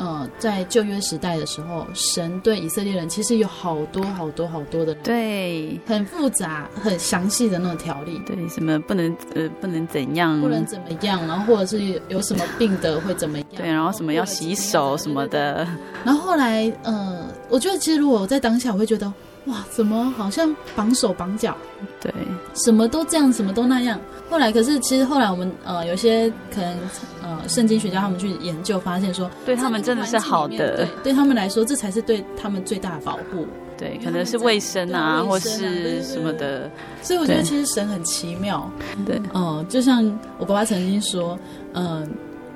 [0.00, 15.66] 呃，在旧约时代的时候，神对以色列人其实有好多好多好多的对，很复杂、很详细的那种条例，对，什么不能呃不能怎样，不能怎么样，然后或者是有什么病的会怎么样，对，然后什么要洗手什么的，
[16.04, 19.12] 然后后来呃，我觉得其实如果我在当下，我会觉得。
[19.48, 21.56] 哇，怎么好像绑手绑脚？
[22.00, 22.12] 对，
[22.54, 23.98] 什么都这样，什么都那样。
[24.30, 26.78] 后来可是，其实后来我们呃，有些可能
[27.22, 33.46] 呃，圣经学家他们去研究，发现说，对他们真的是好的，对，对他们来说，这才是对他们最大的保护。
[33.78, 36.70] 对，可能是卫生啊，或是什么的。
[37.00, 38.70] 所以我觉得其实神很奇妙。
[39.06, 40.04] 对，哦、呃，就像
[40.36, 41.38] 我爸爸曾经说，
[41.74, 42.08] 嗯、呃，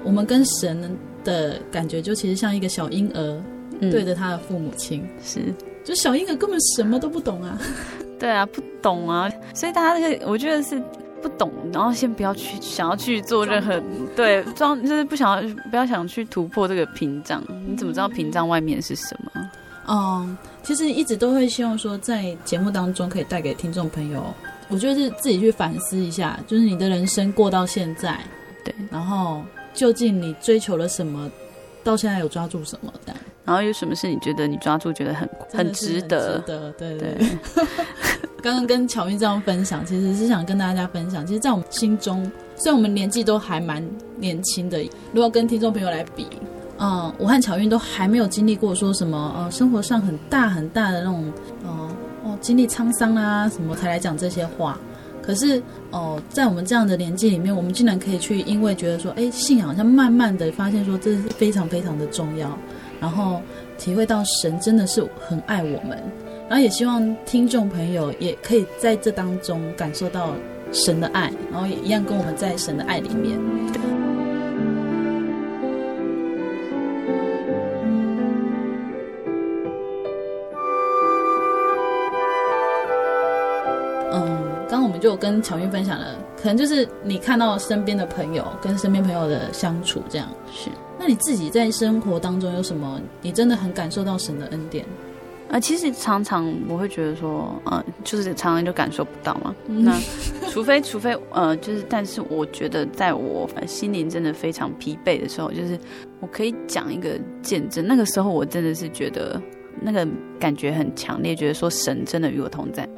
[0.05, 3.43] 我们跟神的感觉，就其实像一个小婴儿
[3.81, 5.55] 对着他的父母亲，嗯、是。
[5.85, 7.59] 就小婴儿根本什么都不懂啊，
[8.19, 10.81] 对啊，不懂啊，所以大家这个我觉得是
[11.21, 13.81] 不懂，然后先不要去想要去做任何
[14.17, 17.43] 对装，就是不想要不要想去突破这个屏障。
[17.67, 19.51] 你怎么知道屏障外面是什么？
[19.89, 24.25] 嗯，其实一直都会希望说，在节目当中可以带给听众朋友，
[24.69, 28.19] 我觉得是自己去反思一下，就是你的人生过到现在，
[28.65, 29.43] 对，然后
[29.75, 31.29] 究竟你追求了什么，
[31.83, 33.21] 到现在有抓住什么这样。
[33.45, 36.39] 然后有什么事你觉得你抓住觉得很很值得？
[36.39, 37.15] 值得，对对。
[37.15, 37.29] 对
[38.43, 42.25] 刚刚跟巧韵这样分享，其实是想跟大家分享，其实，在我们心中，
[42.57, 43.81] 虽然我们年纪都还蛮
[44.17, 44.83] 年轻的，
[45.13, 46.27] 如果跟听众朋友来比，
[46.79, 51.33] 嗯，我和巧韵都还没有经历过说什么呃，生活上很大很大的那种，
[51.63, 51.89] 呃、
[52.25, 54.77] 哦，经历沧桑啊什么才来讲这些话。
[55.23, 55.61] 可是
[55.93, 62.59] 哦、呃，在我们这样的年纪里面，我们竟然可以去，因为觉得说，哎，信仰好像慢慢的发现说，这是非常非常的重要。
[63.03, 63.43] 然后
[63.77, 66.01] 体会到神真的是很爱我们，
[66.49, 70.35] 然后也希望听众朋友也可以在这当中感受到
[70.71, 73.37] 神的爱，然后也一样跟我们在神的爱里面。
[84.13, 84.39] 嗯，
[84.71, 90.71] 刚我们就跟巧云分享了，可能就是你看到身边的朋友跟身边朋友的相处这样是。
[91.05, 93.01] 那你自己在生活当中有什么？
[93.21, 94.85] 你真的很感受到神的恩典？
[95.49, 99.53] 啊、呃，其实常常我会觉得说，呃，就是常常就感受不到嘛。
[99.67, 99.99] 嗯、那
[100.49, 105.77] 除非 除非呃，就是，但是我觉得，在我心灵真的非常疲惫的时候，就是
[106.21, 107.85] 我可以讲一个见证。
[107.85, 109.43] 那个时候我真的是觉得
[109.81, 110.07] 那个
[110.39, 112.89] 感觉很强烈，觉得说神真的与我同在。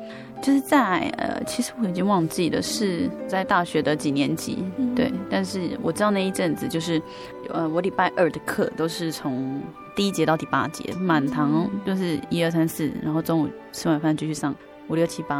[0.43, 4.63] 就是在呃，其实我已经忘记了是在大学的几年级，
[4.95, 7.01] 对，但是我知道那一阵子就是，
[7.49, 9.63] 呃，我礼拜二的课都是从
[9.97, 14.55] 第一节到第八节，满堂就是一二三四，然后中午吃完饭继续上
[14.89, 15.37] 五六七八，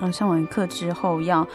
[0.00, 1.46] 后上完课之后要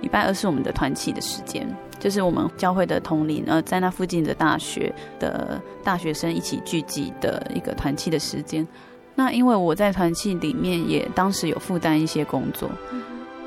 [0.00, 1.66] 礼拜二是我们的团契的时间，
[1.98, 8.66] 就是我们教会的同龄呃，在那附近的大学的大学生一起聚集的一个团契的时间。
[9.14, 12.70] 那因为我在团契里面也当时有负担一些工作，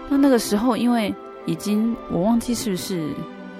[0.10, 1.14] 那那个时候因为
[1.45, 3.10] 已经我忘记是不是，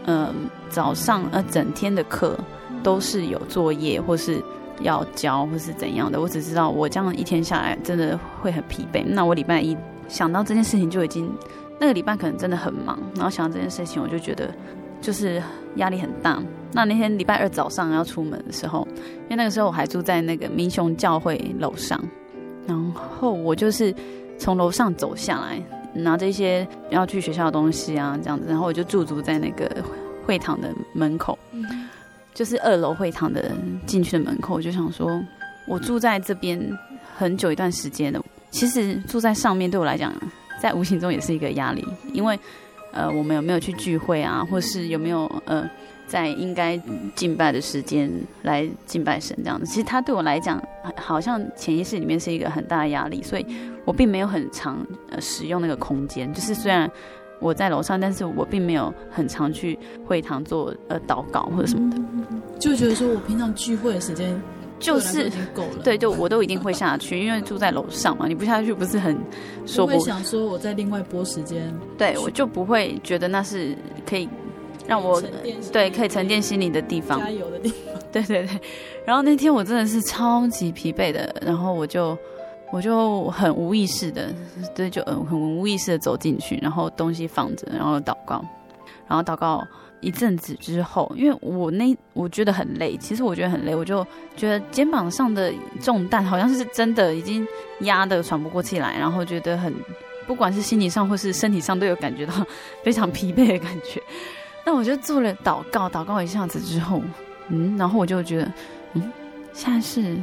[0.06, 0.32] 呃，
[0.70, 2.38] 早上呃整天的课
[2.84, 4.44] 都是有作业或是
[4.82, 9.04] 要交或是怎样的，我只知道我这样一天下来真的会很疲惫。
[9.08, 9.76] 那我礼拜一
[10.08, 11.32] 想到这件事情就已经
[11.80, 14.54] 那个礼拜可能真的很忙，然后想到这件事情我就觉得
[15.02, 15.42] 就是
[15.76, 16.42] 压力很大。
[16.72, 22.02] 那那天礼拜二早上要出门的时候，因为那个时候我还住在那个民雄教会楼上，
[22.66, 23.94] 然后我就是
[24.40, 25.62] 从楼上走下来，
[25.94, 29.70] 拿着一些要去学校的东西啊，这样子，然后我就驻足在那个
[30.26, 31.38] 会堂的门口，
[32.34, 33.52] 就是二楼会堂的
[33.86, 35.22] 进去的门口，我就想说，
[35.68, 36.60] 我住在这边
[37.16, 38.20] 很久一段时间了，
[38.50, 40.12] 其实住在上面对我来讲，
[40.64, 42.40] 在无形中也是一个压力，因为
[42.94, 45.70] 呃，我们有没有去聚会啊，或是有没有呃。
[46.06, 46.80] 在应该
[47.16, 48.12] 敬拜的时间
[48.44, 50.62] 来敬拜神，这样子，其实他对我来讲，
[50.96, 53.46] 好像潜意识里面是一个很大的压力，所以
[53.84, 56.32] 我并没有很常呃使用那个空间。
[56.32, 56.88] 就是虽然
[57.40, 61.98] 我在楼上，但是我并没有很常去会堂做呃祷告或者什么的，
[62.60, 64.40] 就觉得说我平常聚会的时间
[64.84, 65.32] 就是
[65.84, 69.18] 对，就我都一定会下去，因为住在楼上嘛，你不下去不是很
[69.66, 69.94] 说不。
[69.94, 73.76] 我会想说我在另外拨时间，对我就不会觉得那是
[74.06, 74.30] 可以。
[74.86, 75.22] 让我
[75.72, 77.96] 对可以沉淀心灵的地方，加油的地方。
[78.12, 78.60] 对对对，
[79.06, 82.18] 然后那天我真的是超级疲惫的，然后我就
[82.70, 84.28] 我就很无意识的，
[84.76, 88.44] 对，就嗯很无意识的走进去，然后东西放着，然后祷告，
[89.08, 89.66] 然后祷告
[90.04, 95.52] 一阵子之后，因为我那我觉得很累，其实我觉得很累，我就觉得肩膀上的
[95.82, 97.48] 重担好像是真的已经
[97.80, 99.74] 压得喘不过气来，然后觉得很
[100.28, 102.34] 不管是心理上或是身体上都有感觉到
[102.84, 104.02] 非常疲惫的感觉。
[104.66, 107.02] 那我就做了祷告，祷告一下子之后，
[107.50, 108.52] 嗯，然后我就觉得，
[108.94, 109.12] 嗯，
[109.52, 110.16] 现在是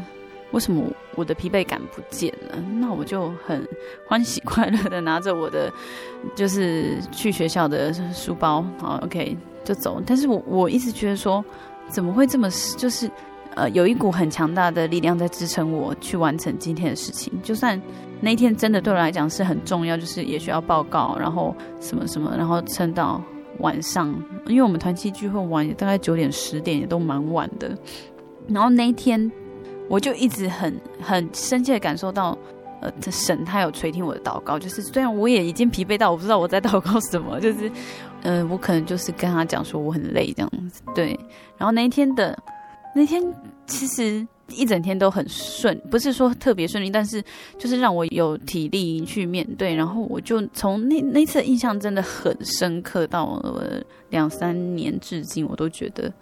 [0.52, 0.82] 为什么
[1.14, 2.56] 我的疲惫感不见了？
[2.80, 3.66] 那我就很
[4.08, 5.70] 欢喜 快乐的拿着我的
[6.34, 10.02] 就是去学校的书包，好，OK 就走。
[10.06, 11.44] 但是我我一直觉得说，
[11.88, 13.10] 怎么会这么就是
[13.54, 17.80] 呃有一股很强大的力量在支撑我去完成今天的事情，就算。
[18.22, 23.18] 那一天真的对我来讲是很重要，就是也需要报告，然后什么什么，然后撑到
[23.60, 24.14] 晚上，
[24.46, 27.74] 因为我们团契聚会完大概九点十点也都蛮晚的。
[28.46, 29.32] 然后那一天
[29.88, 32.36] 我就一直很 很深切的感受到，
[32.82, 37.72] 呃，神他有垂听我的祷告，就是虽然我也已经疲惫到我不知道我在祷告什么，就是
[38.22, 41.18] 呃，我可能就是跟他讲说我很累这样子，对。
[41.56, 42.38] 然后那一天的
[42.94, 43.22] 那天
[43.66, 44.26] 其实。
[44.52, 47.22] 一整天都很顺，不是说特别顺利，但是
[47.56, 49.72] 就是让我有体力去面对。
[49.72, 56.12] 然后我就从那那次的印象真的很深刻，到了两三年至今，我都觉得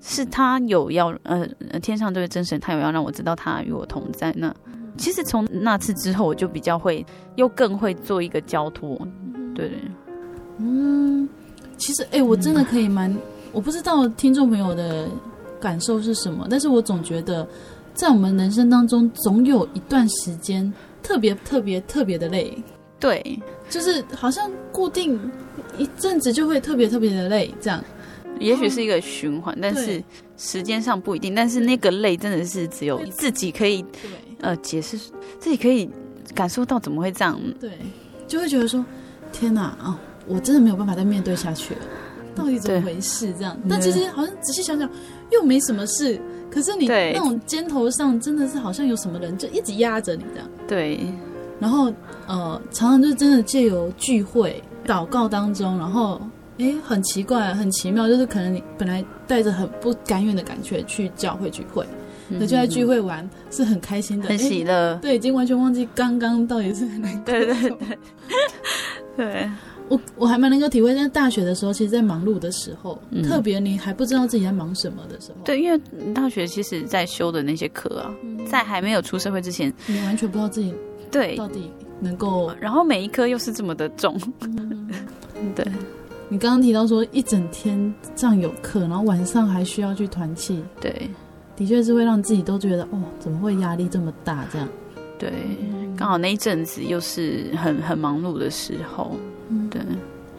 [0.00, 1.46] 是他有要呃
[1.80, 4.32] 天上这位真神，他有要让我知道他与我同在。
[4.36, 4.52] 那
[4.96, 8.98] 其实从那次之后，我就比较会又更会做一个交托。
[9.54, 9.70] 对，
[10.58, 11.28] 嗯，
[11.78, 13.16] 其实哎、欸，我真的可以蛮，
[13.52, 15.08] 我不知道听众朋友的。
[15.60, 16.46] 感受是什么？
[16.48, 17.44] 但是我总觉得，
[17.92, 20.72] 在我们人生当中，总有一段时间
[21.02, 22.56] 特别特别特别的累。
[23.00, 23.36] 对，
[23.68, 25.18] 就是好像固定
[25.76, 27.82] 一阵子就会特别特别的累，这样。
[28.38, 30.00] 也许是一个循环，但是
[30.36, 31.34] 时间上不一定。
[31.34, 33.84] 但是那个累真的是只有自己可以，
[34.40, 34.96] 呃，解释，
[35.40, 35.90] 自己可以
[36.36, 37.36] 感受到怎么会这样。
[37.58, 37.72] 对，
[38.28, 38.84] 就会觉得说，
[39.32, 39.98] 天哪啊，哦，
[40.28, 41.80] 我真的没有办法再面对下去了。
[42.34, 43.34] 到底怎么回事？
[43.36, 44.88] 这样，但其实好像仔细想想，
[45.30, 46.20] 又没什么事。
[46.50, 50.48] 可是你那种肩头上真的是好像有什么人就一直压着你这样。
[50.68, 51.00] 对。
[51.58, 51.92] 然后
[52.28, 56.20] 呃，常常就真的借由聚会、祷告当中，然后
[56.58, 61.84] 哎，很奇怪、很奇妙，就是可能你本来带着很不甘愿的感觉去教会聚会，
[62.28, 64.94] 那、嗯、就在聚会完是很开心的，很喜乐。
[65.02, 67.12] 对，已经完全忘记刚刚到底是哪。
[67.26, 67.98] 对对对。
[69.16, 69.50] 对。
[69.88, 75.38] 我我还蛮能够体会，在大学的时候，其实，在忙碌的时候，嗯、特别你还不知道自己在忙什么的时候。
[75.44, 75.80] 对，因为
[76.12, 80.74] 大学其实在修的那些课啊，嗯、在还没有出社会之前，你完全不知道自己
[81.10, 81.70] 对到底
[82.00, 82.52] 能够。
[82.60, 84.88] 然后每一科又是这么的重，嗯、
[85.56, 85.64] 对。
[86.30, 91.08] 你刚刚提到说一整天这样有课，然后晚上还需要去团契，对，
[91.56, 94.44] 的确是会让自己都觉得哦，怎么会压力这么大？
[94.52, 94.68] 这样，
[95.18, 95.32] 对，
[95.96, 99.16] 刚好那一阵子又是很很忙碌的时候。
[99.48, 99.80] 嗯，对，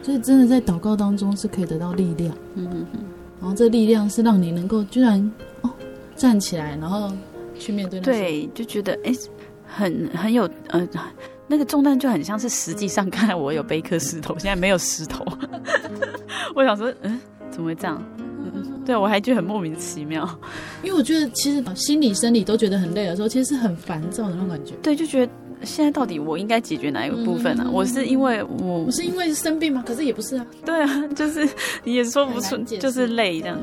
[0.02, 3.00] 所以真的在祷告当中是可以得到力量，嗯嗯嗯，
[3.40, 5.20] 然后这力量是让你能够居然
[5.62, 5.70] 哦
[6.16, 7.12] 站起来，然后
[7.58, 8.04] 去面对那。
[8.04, 9.12] 对，就觉得哎，
[9.66, 10.88] 很很有呃，
[11.46, 15.24] 那个重担就很像是实际上，看来我有背一颗石头， 现在没有石头，
[16.54, 18.02] 我想说，嗯，怎么会这样？
[18.16, 20.28] 嗯，对，我还觉得很莫名其妙，
[20.82, 24.74] 因为我觉得其实心理生理都觉得很累的时候，其实是很烦躁的那种感觉。
[24.82, 25.32] 对，就觉得。
[25.62, 27.68] 现在到底我应该解决哪一个部分呢、啊？
[27.68, 29.82] 嗯、我是因为我不是因为生病吗？
[29.86, 30.46] 可是也不是啊。
[30.64, 31.48] 对啊， 就是
[31.84, 33.58] 你也说不出，就是累这样。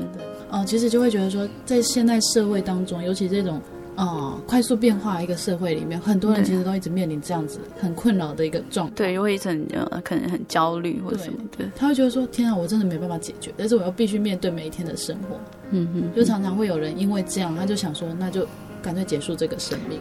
[0.50, 3.60] 哦、呃，其实就会觉得说，在现在社会当中，尤其这种
[3.96, 8.94] 哦、呃、快速变化一个社会里面，很多人其实都一直面临这样子很困扰的一个状态。
[8.94, 11.58] 对，又会很呃可能很焦虑或者什么的。
[11.58, 15.36] 对，他会觉得说：“天啊，我真的没办法解决，但是我又必须面对每一天的生活。”
[15.70, 18.46] 嗯哼，就常常会有人因为这样，他就想说：“那就
[18.80, 20.00] 干脆结束这个生命。”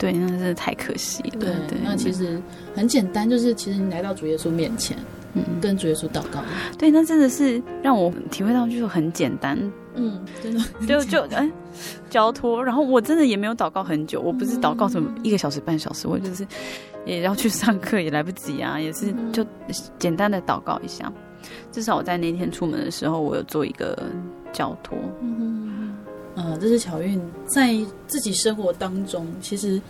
[0.00, 1.38] 对，那真的太可惜了。
[1.38, 2.40] 对，对那其实
[2.74, 4.96] 很简单，就是其实你来到主耶稣面前，
[5.34, 6.42] 嗯，跟主耶稣祷告。
[6.78, 9.58] 对，那真的是让我体会到，就是很简单。
[9.96, 11.50] 嗯，真的就就哎，
[12.08, 12.64] 交托。
[12.64, 16.46] 然后我真的也没有祷告很久，我不是祷告什么一个小时、半小时，我就是
[17.04, 19.44] 也要去上课，也来不及啊，也是就
[19.98, 21.12] 简单的祷告一下。
[21.72, 23.98] 至少我在那天出门的时候，我有做一个
[24.52, 24.96] 交托。
[25.20, 25.59] 嗯
[26.50, 27.74] 呃，这是巧运在
[28.06, 29.80] 自己生活当中，其实，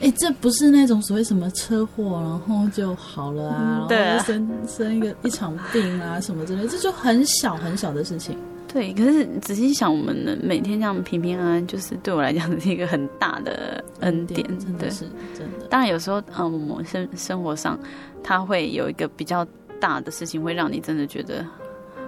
[0.00, 8.36] 哎，这不是那种所谓什么车祸，然后就好了啊，嗯、对啊，然后生 生一个一场病啊什么之类，这就很小很小的事情。
[8.72, 15.04] 对，可是仔细想，我们能每天这样平平安安，就是对我来讲是一个很大的恩典，真的是
[15.36, 15.66] 真的。
[15.68, 17.78] 当然有时候，嗯，我们生生活上，
[18.22, 19.46] 它会有一个比较
[19.78, 21.44] 大的事情，会让你真的觉得，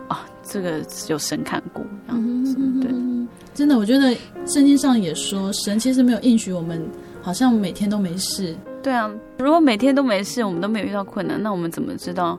[0.09, 2.91] 啊，这个有神看顾，这样子，对。
[3.55, 4.13] 真的，我觉得
[4.47, 6.85] 圣经上也说，神其实没有应许我们，
[7.23, 8.55] 好像每天都没事。
[8.83, 12.39] 对啊，如果每天都没事，我们都没有遇到困难，那我们怎么知道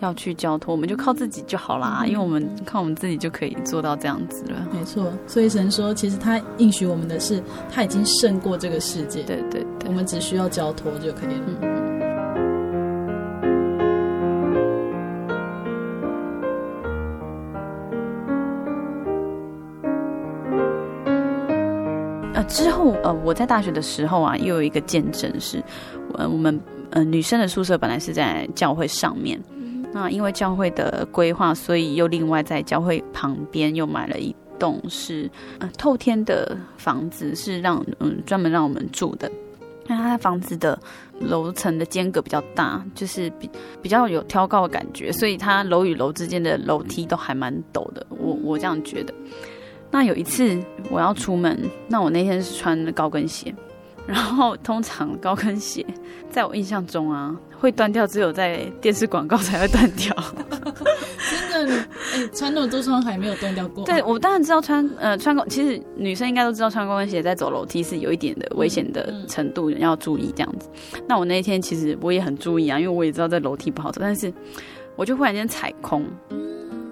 [0.00, 0.74] 要去交托？
[0.74, 4.66] 我们就靠自己就好啦，嗯、因为我们靠我们自己就可以做到这样子了。
[4.72, 9.22] 没错，所以神说，其实他应许我们的是，他已经胜过这个世界。
[9.22, 11.58] 对对对，我们只需要交托就可以了。
[11.60, 12.03] 嗯
[22.34, 25.62] 呃，之后呃，我在大学的时候啊，又有一个见证是，
[26.14, 26.60] 呃，我们
[26.90, 29.40] 呃女生的宿舍本来是在教会上面，
[29.92, 35.30] 那因为教会的规划，所以又另外在教会旁边又买了一栋是
[35.60, 39.30] 呃透天的房子，是让嗯专门让我们住的。
[39.86, 40.76] 那它房子的
[41.20, 43.48] 楼层的间隔比较大，就是比
[43.80, 48.04] 比较有挑高的感觉，所以它楼与楼之间的楼梯都还蛮陡的。
[48.08, 49.14] 我我这样觉得。
[49.94, 53.54] 那有一次我要出门，那我那天是穿高跟鞋，
[54.08, 55.86] 然后通常高跟鞋
[56.28, 60.12] 在我印象中啊会断掉，只有在电视广告才会断掉。
[61.30, 63.84] 真的，哎、欸，穿那么多双还没有断掉过。
[63.84, 70.68] 对，我当然知道穿呃穿高，其实女生应该都知道穿高跟鞋在走楼梯是有一点的危险的程度，要注意这样子。
[71.06, 74.34] 那我那一天其实我也很注意啊，因为我也知道在楼梯不好走，但是
[74.96, 76.04] 我就忽然间踩空。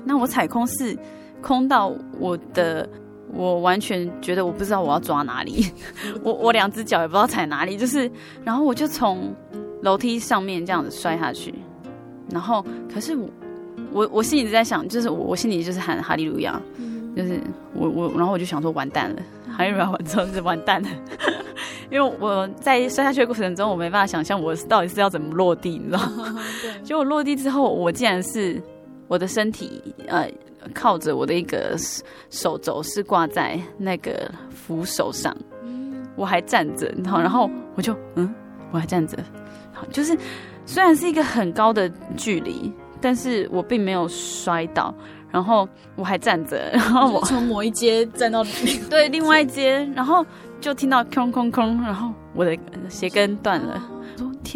[0.05, 0.97] 那我踩空是
[1.43, 2.89] 空到我的，
[3.35, 5.67] 我完全觉得我不知道我要抓哪里，
[6.23, 8.11] 我我两只脚也不知道踩哪里，就是
[8.45, 9.35] 然后我就从
[9.83, 11.55] 楼梯上面这样子摔下去，
[12.31, 13.29] 然后可是我。
[13.95, 16.59] 我我心里在想，就是我我心里就是喊哈利路亚，
[17.15, 17.39] 就是
[17.75, 19.23] 我我然后我就想说完蛋了，
[19.55, 20.89] 哈利路亚完之后就是完蛋了，
[21.93, 26.39] 因为我在摔下去的过程中，我没办法想象我到底是要怎么落地，你知道吗？
[26.63, 26.83] 对。
[26.83, 28.59] 结果落地之后，我竟然是
[29.13, 30.27] 我的身体呃
[30.73, 31.77] 靠着我的一个
[32.31, 35.37] 手肘是挂在那个扶手上，
[36.17, 38.35] 我还站着，然后然后我就嗯
[38.71, 39.19] 我还站着，
[39.75, 40.17] 好就是
[40.65, 41.87] 虽然是一个很高的
[42.17, 42.73] 距离。
[43.05, 44.95] 但是我并没有摔倒，
[45.29, 48.45] 然后我还站着， 然后我从某一阶站到
[48.89, 50.25] 对另外一阶，然后
[50.61, 52.57] 就听到空空空，然后我的
[52.89, 53.83] 鞋跟断了。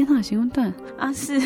[0.04, 1.10] 天呐，形容段啊！
[1.12, 1.40] 是，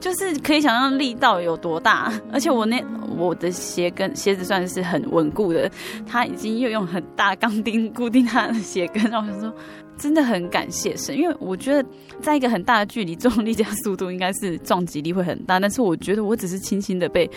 [0.00, 2.82] 就是可以想象力道有多大，而且我那
[3.16, 5.70] 我的鞋跟鞋子算是很稳固的，
[6.04, 9.54] 他已经又用很大钢钉固定他的鞋跟，然后我就说。
[9.98, 11.88] 真的很感谢神，因为我觉得
[12.20, 17.30] 在一个很大的距离，重力加速度应该是撞击力会很大，但是我觉得我只是轻轻的被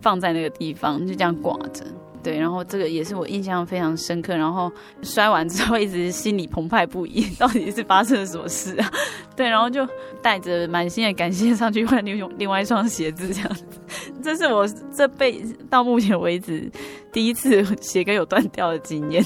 [0.00, 1.84] 放在那个地方，就这样挂着。
[2.22, 4.36] 对，然后这个也是我印象非常深刻。
[4.36, 4.70] 然后
[5.02, 8.90] 摔完之后，一直心里澎湃不已，到底是发生了什么事啊？
[9.34, 9.88] 对，然后就
[10.20, 13.64] 带着满心的感谢上去换另另外一双鞋子，这样子。
[14.22, 16.70] 这是我这辈子到目前为止
[17.10, 19.24] 第一次鞋跟有断掉的经验，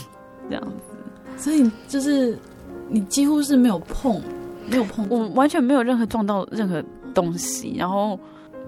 [0.49, 0.97] 这样子。
[1.37, 2.39] 所以就是。
[2.87, 4.21] 你几乎是没有碰，
[4.69, 8.21] 没有碰，我完全没有任何撞到任何东西，然后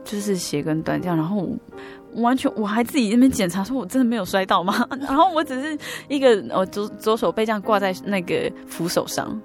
[0.06, 4.86] 就是鞋跟断掉，然后我完全我还自己那边检查，说我真的没有摔倒吗？
[5.06, 5.76] 然后我只是
[6.08, 9.38] 一个我左左手被这样挂在那个扶手上，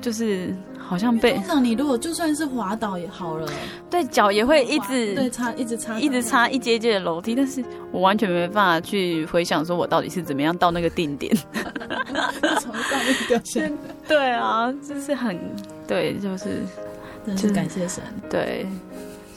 [0.00, 0.54] 就是。
[0.82, 3.48] 好像被通常你如果就算是滑倒也好了，
[3.88, 7.62] 对，脚也会一直对擦一直擦一直擦一阶阶的楼梯，但是
[7.92, 11.32] 我完全没办法去回想说我到底是怎么样到那个定点，
[12.58, 13.70] 从上面掉下来。
[14.08, 15.38] 对啊，就是很
[15.86, 16.60] 对，就是
[17.24, 18.66] 真是感谢神，对。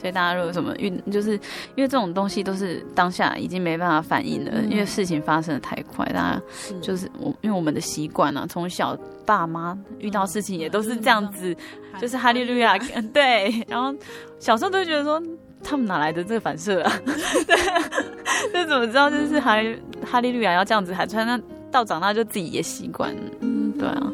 [0.04, 1.32] 所以大家如果有什么运，就是
[1.76, 6.04] 因为这种东西都是当下已经没办法反应了，嗯、因为事情发生的太快。
[6.12, 6.42] 大家
[6.82, 8.94] 就是我，因为我们的习惯啊，从小
[9.24, 11.56] 爸妈遇到事情也都是这样子，
[11.94, 12.76] 嗯、就是哈利路亚，
[13.14, 13.64] 对。
[13.66, 13.94] 然后
[14.38, 15.22] 小时候都觉得说，
[15.62, 16.92] 他们哪来的这个反射啊？
[17.06, 17.56] 对，
[18.52, 19.74] 这怎么知道就是哈利
[20.04, 21.24] 哈利路亚要这样子喊出来？
[21.24, 21.40] 那
[21.70, 23.16] 到长大就自己也习惯
[23.78, 24.12] 对啊。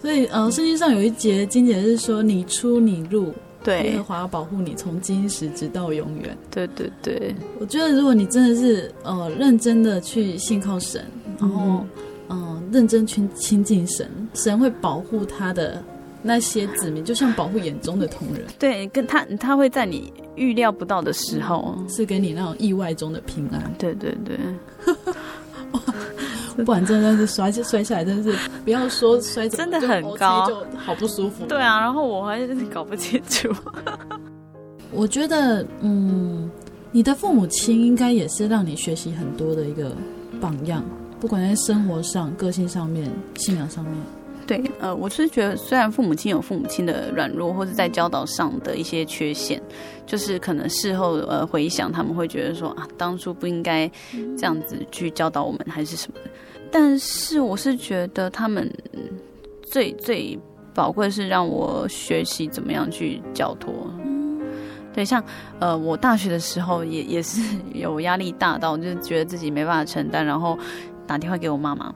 [0.00, 6.36] 所以呃，圣经上有一节经节是说：“你出你入。”对，耶和华要保护你，从今时直到永远。
[6.50, 11.04] 对对对，我觉得如果你真的是呃认真的去信靠神，
[11.38, 11.84] 然后
[12.28, 15.82] 嗯、呃、认真去亲近神，神会保护他的
[16.22, 18.44] 那些子民，就像保护眼中的同人。
[18.58, 23.72] 对，跟他他会在你预料不到的时候，是给你那种意外中的平安。
[23.78, 24.38] 对对对。
[26.66, 31.46] 不然真的是摔摔下来，真的是不要说摔，真的很高，就好不舒服。
[31.46, 33.48] 对啊，然后我还是搞不清楚。
[34.92, 36.50] 我觉得，嗯，
[36.90, 39.92] 你的父母亲应该也是让你学习很多的一个
[40.40, 40.82] 榜样，
[41.20, 43.94] 不管在生活上、个性上面、信仰上面。
[44.46, 49.62] 对，呃，我是觉得，虽然父母亲有父母亲的软弱，或者在教导上的一些缺陷，
[50.06, 53.88] 就是可能事后呃回想，他们会觉得说啊，当初不应该
[54.36, 56.30] 这样子去教导我们，还是什么的。
[56.70, 58.70] 但是我是觉得他们
[59.62, 60.38] 最最
[60.72, 63.72] 宝贵是让我学习怎么样去交托。
[64.92, 65.22] 对，像
[65.58, 67.40] 呃，我大学的时候也也是
[67.74, 70.58] 有压力大到，就是觉得自己没办法承担，然后
[71.06, 71.94] 打电话给我妈妈。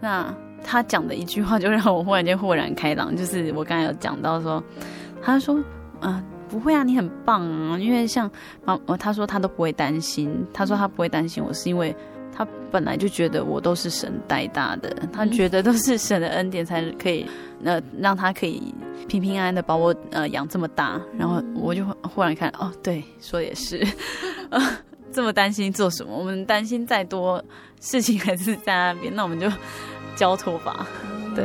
[0.00, 4.62] 那她讲的一句话就让我忽然间豁然开朗，就是我刚才有讲到说，
[5.22, 5.56] 他说
[6.00, 8.30] 啊、呃，不会啊，你很棒啊，因为像
[8.64, 11.94] 妈，他说他都不会担心，他说他不会担心我是因为。
[12.70, 17.26] 本来就觉得我都是神带大的，他觉得都是神的恩典才可以，
[17.64, 18.74] 呃，让他可以
[19.08, 21.00] 平平安安的把我呃养这么大。
[21.18, 23.86] 然后我就忽然看，哦，对，说也是，
[24.50, 24.60] 呃，
[25.12, 26.16] 这么担心做什么？
[26.16, 27.42] 我们担心再多
[27.80, 29.50] 事情还是在那边，那我们就
[30.16, 30.86] 交托吧。
[31.34, 31.44] 对，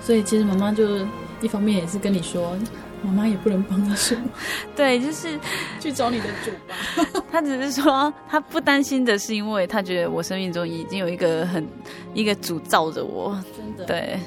[0.00, 0.98] 所以其实妈妈就
[1.40, 2.56] 一方面也是跟你说。
[3.04, 4.22] 妈妈也不能帮他什么，
[4.74, 5.38] 对，就是
[5.78, 7.22] 去找你的主吧。
[7.30, 11.66] 他只是说，他不担心的是，因为他觉得我生命中已经有一个很
[12.14, 13.38] 一个主罩着我。
[13.56, 14.18] 真的，对，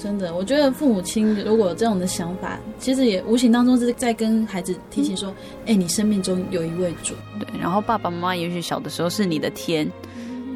[0.00, 5.30] 真的，我觉得父母亲如果有这种的想法，其实也无形当中是在跟孩子提醒说
[5.66, 9.90] ：“哎、嗯欸，你生命中有一位主。”对，然后爸爸妈妈也许小的时候是你的天，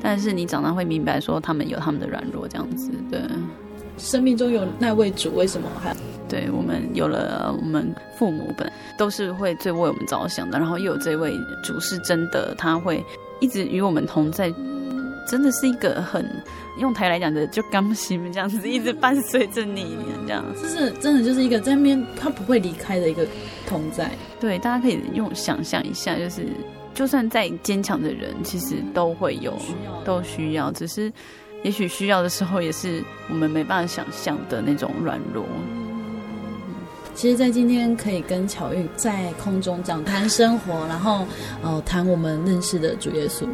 [0.03, 2.91] 但是你长大会明白说，他们有他们的软弱，这样子。
[3.11, 3.21] 对，
[3.99, 5.95] 生命中有那位主，为什么还？
[6.35, 8.69] 对，我们有了，我们父母本
[8.99, 11.33] 都是会最为我们着想的，然后又有这位
[11.63, 13.01] 主是真的，他会
[13.39, 14.53] 一直与我们同在，
[15.31, 16.29] 真的是一个很
[16.81, 23.25] 用台来讲的，就甘心这样子，一直伴随着你这样，就是真的就是一个在那边他不会离开的一个
[23.69, 24.11] 同在。
[24.41, 26.49] 对，大家可以用想象一下，就是
[26.95, 29.73] 就算再坚强的人，其实都会有需
[30.05, 31.13] 都需要，只是
[31.63, 35.47] 也许需要的时候，也是我们没办法想象的那种软弱。
[37.15, 41.27] 其实，在今天可以跟巧玉在空中讲谈生活，然后
[41.63, 43.47] 呃谈我们认识的主耶稣，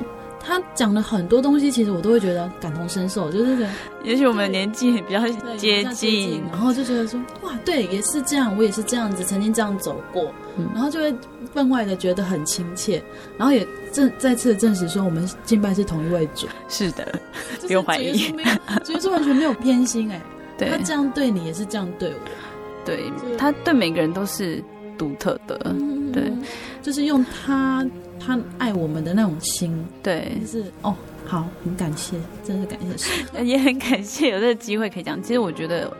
[0.42, 3.70] 他讲了很多东西，其实我都会觉得感同身受，就是觉得
[4.02, 5.20] 也许我们的年纪比较
[5.56, 11.14] 接近，接近，然后就觉得说哇，对，也是这样，我也是这样子，曾经这样走过，嗯、然后就会
[11.52, 13.02] 分外的觉得很亲切，
[13.36, 17.06] 然后也证再次证实说，我们敬拜是同一位主，是的，
[17.60, 18.32] 不用怀疑，
[18.82, 20.20] 主耶稣完全没有偏心，哎，
[20.56, 22.14] 对，他这样对你，也是这样对我。
[22.96, 24.62] 对，他对每个人都是
[24.98, 26.32] 独特的，嗯、对，
[26.82, 27.86] 就是用他
[28.18, 30.94] 他爱我们的那种心，对，就是哦，
[31.26, 35.22] 好，很感谢，真是感谢， 也很感谢有这个机会可以讲。
[35.22, 35.90] 其实我觉得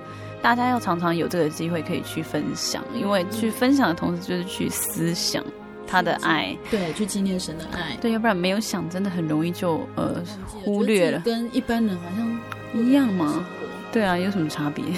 [0.43, 5.45] 大家要常常有这个机会可以去分享，因为去分享的同时就是去思想
[5.87, 13.47] 他的爱，对，去纪念神的爱，对，要不然没有想，真的很容易就呃忽略了，跟一般人好像一样吗？
[13.93, 14.85] 对啊，有什么差别？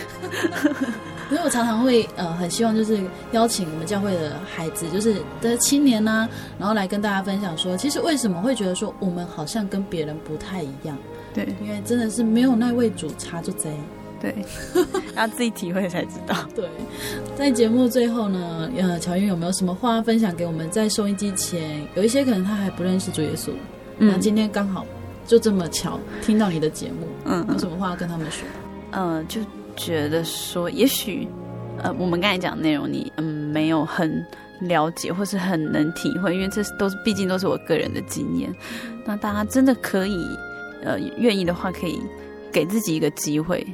[1.32, 6.28] 所以我常常会呃很希望就是邀请我们教会的孩子，就是的青年呢、啊，
[6.58, 10.94] 然后来跟大家分享说，其实为什么会觉得说我们好像跟别人不太一样？
[11.32, 13.72] 对，因为真的是没有那位主差就贼。
[14.20, 14.44] 对，
[15.16, 16.36] 要自己体会才知道。
[16.54, 16.68] 对，
[17.34, 20.70] 在节目最后呢，呃，巧云有没有什么话分享给我们？
[20.70, 23.52] 在收音机前有一些可能他还不认识主耶稣，
[23.96, 24.84] 嗯、那今天刚好
[25.26, 28.46] 就这么巧听到你的节目，嗯，有什么话要跟他们说？
[28.90, 29.40] 嗯、呃，就。
[29.76, 31.28] 觉得说，也许，
[31.82, 34.24] 呃，我们刚才讲的内容，你嗯没有很
[34.60, 38.52] 了解，或是很能体会，因为这都是毕竟都是我个人的经验。
[39.04, 40.24] 那大家真的可以，
[40.84, 42.00] 呃，愿意的话，可以
[42.52, 43.66] 给自己一个机会，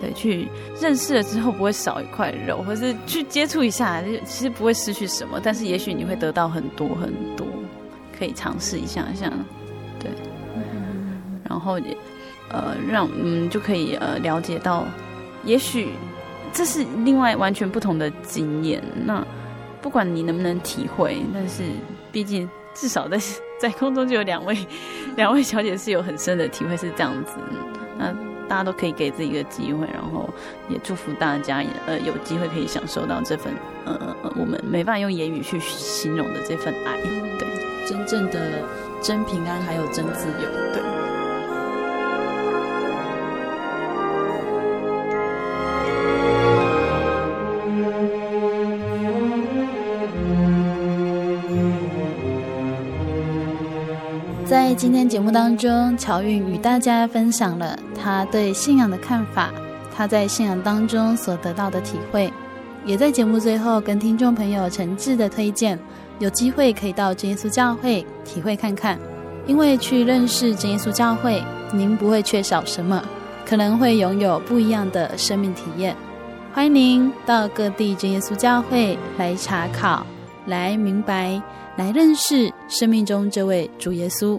[0.00, 0.48] 对，去
[0.80, 7.46] 认识了之后不会少一块肉，或是去接触一下，其实不会失去什么，但是也许你会得到很多很多，
[8.18, 9.30] 可以尝试一下，像
[10.00, 10.10] 对，
[11.48, 11.96] 然后也
[12.50, 14.84] 呃让嗯就可以呃了解到。
[15.44, 15.90] 也许
[16.52, 18.82] 这是另外完全不同的经验。
[19.04, 19.24] 那
[19.80, 21.62] 不管你能不能体会，但是
[22.10, 23.18] 毕竟至少在
[23.58, 24.56] 在空中就有两位
[25.16, 27.32] 两位小姐是有很深的体会，是这样子。
[27.98, 28.12] 那
[28.48, 30.28] 大家都可以给自己一个机会，然后
[30.68, 33.52] 也祝福大家，呃，有机会可以享受到这份
[33.84, 36.96] 呃我们没办法用言语去形容的这份爱。
[37.38, 37.48] 对，
[37.86, 38.62] 真正的
[39.00, 40.72] 真平安，还有真自由。
[40.74, 40.91] 对。
[54.82, 59.52] 今天节目当中，乔韵与大家分享了他对信仰的看法，
[59.94, 62.28] 他在信仰当中所得到的体会，
[62.84, 65.78] 也在节目最后跟听众朋友诚挚的推荐，
[66.18, 68.98] 有机会可以到真耶稣教会体会看看，
[69.46, 71.40] 因为去认识真耶稣教会，
[71.72, 73.00] 您不会缺少什么，
[73.46, 75.96] 可能会拥有不一样的生命体验。
[76.52, 80.04] 欢迎您到各地真耶稣教会来查考，
[80.46, 81.40] 来明白。
[81.74, 84.38] 来认识生命中这位主耶稣。